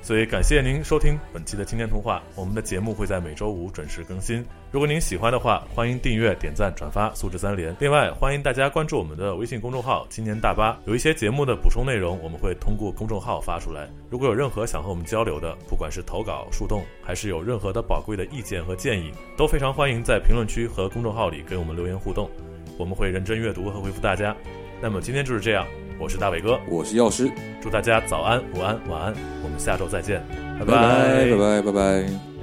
[0.00, 2.22] 所以感谢您收听本期的青年童话。
[2.36, 4.44] 我们的节目会在每周五准时更新。
[4.70, 7.74] 如果您喜欢的话，欢迎订阅、点赞、转发，素质三连。
[7.80, 13.88] 另外，欢迎大家关注我们的微信公众号“青年大巴”，有一些节目的补充内容，我们会通过公众号发出来。
[14.08, 22.30] 如果有任何想和我们交流的，不管是投稿、树洞，还是有任何的宝贵的意见和建议，都非常欢迎在评论区和公众号里给我们留言互动，
[22.78, 24.32] 我们会认真阅读和回复大家。
[24.80, 25.66] 那么今天就是这样。
[26.00, 27.28] 我是大伟哥，我是药师，
[27.60, 30.24] 祝大家早安、午安、晚安，我们下周再见，
[30.60, 32.02] 拜拜，拜拜，拜拜。
[32.06, 32.37] 朱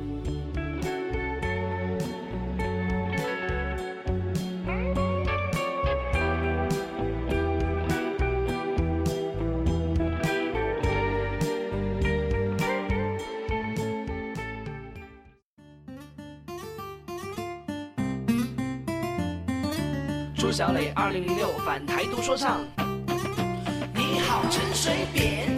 [20.55, 22.65] 小磊，二零零六反台独说唱。
[23.93, 25.49] 你好陈水扁，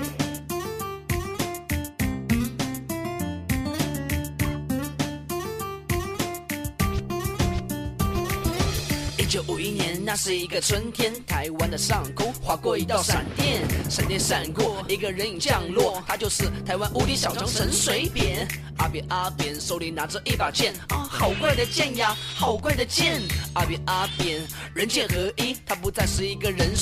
[9.19, 18.47] 一九五一年，那是一个春天，台湾的上空划过一道闪电，闪电闪过，一个人影降落，他就是台湾无敌小强陈水扁。
[18.77, 23.21] 阿扁阿扁手里拿着一把剑，啊，好怪的剑呀，好怪的剑。
[23.53, 24.41] 阿扁阿扁
[24.73, 26.73] 人剑合一，他不再是一个人，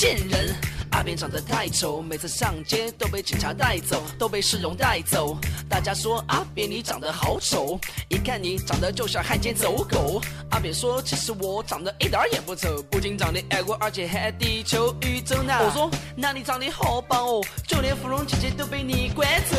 [0.00, 0.56] 贱人。
[0.92, 5.36] 阿扁长得太丑，每次上街都被警察带走，都被市容带走。
[5.68, 7.78] 大家说阿扁你长得好丑，
[8.08, 10.18] 一看你长得就像汉奸走狗。
[10.52, 15.52] 阿扁说其实我长得一点也不丑，不仅长得爱国，而且还地球宇宙呢。
[15.60, 19.56] 我说那你长得好棒哦，就连芙蓉姐姐都被你拐走。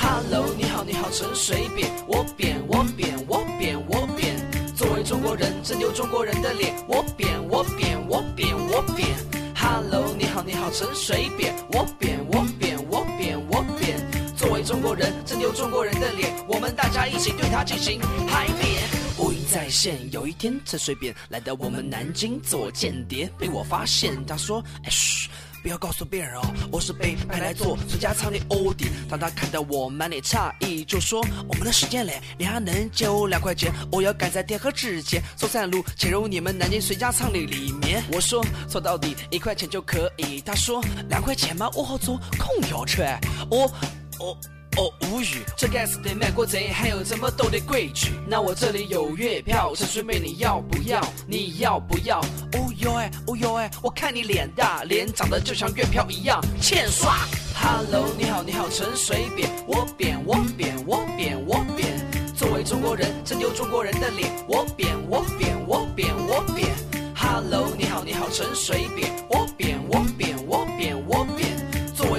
[0.00, 4.36] Hello，你好你好陈水扁，我扁我扁我扁我扁。
[4.76, 9.39] 作为中国人，拯救中国人的脸，我扁我扁我扁我扁。
[9.62, 14.00] Hello，你好，你好，陈水扁，我扁，我扁，我扁，我扁。
[14.34, 18.82] 作为中国人，拯救中国人的脸，我们大家一起对他进行海扁。
[19.18, 25.28] 乌云再现，有一天，陈水扁来到我们南京做间谍，被我发现，他说：“哎嘘。”
[25.62, 28.86] 不要告诉别人哦，我是被派来做孙家仓的欧弟。
[29.08, 33.72] 当他看到我满脸诧异，就说：“我们的时间嘞，你还能借我两块钱？
[33.92, 41.70] 我要赶在天黑之前，走山路潜入你们南京孙家仓的里面。”我说：“说到底一块钱就可以。”他说：“两块钱吗？
[41.74, 43.02] 我好坐空调车。”
[43.50, 43.70] 我，
[44.18, 44.36] 我。
[44.76, 48.12] 哦，无语，这该死的卖国贼还有这么多的规矩？
[48.26, 51.00] 那我这里有月票，陈水扁你要不要？
[51.26, 52.20] 你要不要？
[52.20, 57.26] 哦哟哎，哦哟哎，我看你脸大，脸长得就像月票一样欠刷。
[57.54, 61.88] Hello，你好你好，陈水扁，我扁我扁我扁我扁。
[62.34, 66.70] 作为中国人，拯救中国人的脸，我扁我扁我扁我扁。
[67.14, 71.59] Hello，你好你好，陈水扁，我扁我扁我扁我扁。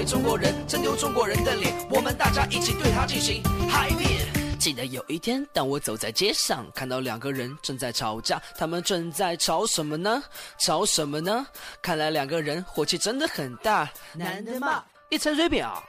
[0.04, 4.10] 中国人，真丢中国人的脸，我们大家一起对他进行海扁。
[4.58, 10.22] 记得有一天，当我走在街上，看到两个人正在吵架，他们正在吵什么呢？
[10.58, 11.46] 吵什么呢？
[11.80, 13.90] 看来两个人火气真的很大。
[14.12, 15.82] 男的骂一陈水扁啊，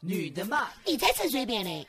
[0.00, 1.86] 女的骂你才陈水扁呢，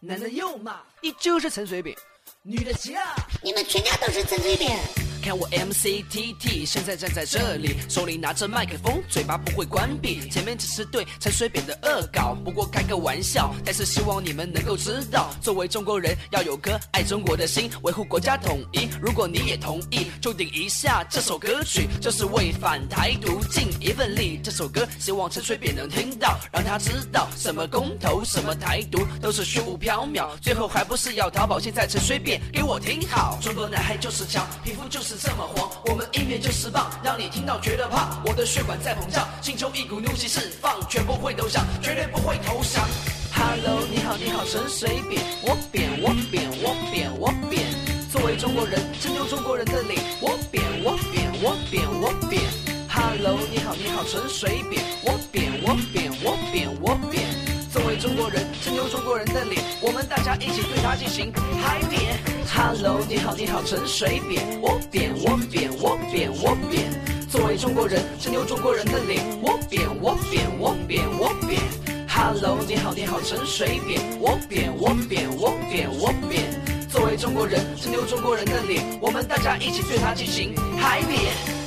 [0.00, 1.96] 男的又骂你就是陈水扁，
[2.42, 3.00] 女的急了
[3.42, 4.78] 你们全家都是陈水扁。
[5.24, 10.28] 看我 M C T T，现在站在这里，手里拿着麦克风，嘴巴不会关闭。
[10.28, 13.54] 前面只是对陈水扁的恶搞，不过开个玩笑。
[13.64, 18.86] 但是希望你们能够知道，作为中国人，要有颗爱中国的心，维护国家统一。
[19.00, 24.38] 如果你也同意，就顶一下这首歌曲，就是为反台独尽一份力。
[24.44, 30.36] 这首歌希望陈水扁能听到，让他知道什么公投，什么台独，都是虚无缥缈。
[30.42, 31.58] 最后还不是要逃跑？
[31.58, 35.13] 现在陈水扁给我听好，中国男孩就是强，皮肤就是。
[35.20, 38.20] 这么黄，我们音乐就是棒，让你听到觉得怕。
[38.24, 42.84] 我的血管在膨胀，心中一股怒气释放，绝不会投降，绝对不会投降。
[43.32, 47.62] Hello，你好，你好，陈水扁，我扁，我扁，我扁，我扁。
[48.10, 52.42] 作为中国人，拯救中国人的脸，我扁，我扁，我扁，我扁。
[52.88, 57.43] Hello，你好，你好，陈水扁，我扁，我扁，我扁，我扁。
[57.74, 62.22] 作为中国人，拯救中国人的脸，我们大家一起对他进行嗨扁。
[62.46, 66.84] Hello，你好，你好，陈水扁，我扁，我扁，我扁，我扁。
[67.28, 71.60] 作为中国人，拯救中国人的脸，我扁，我扁，我扁，我扁。
[72.06, 76.44] Hello，你好，你好，陈水扁，我扁，我扁，我扁，我扁。
[76.88, 81.63] 作为中国人，拯救中国人的脸，我们大家一起对他进行嗨扁。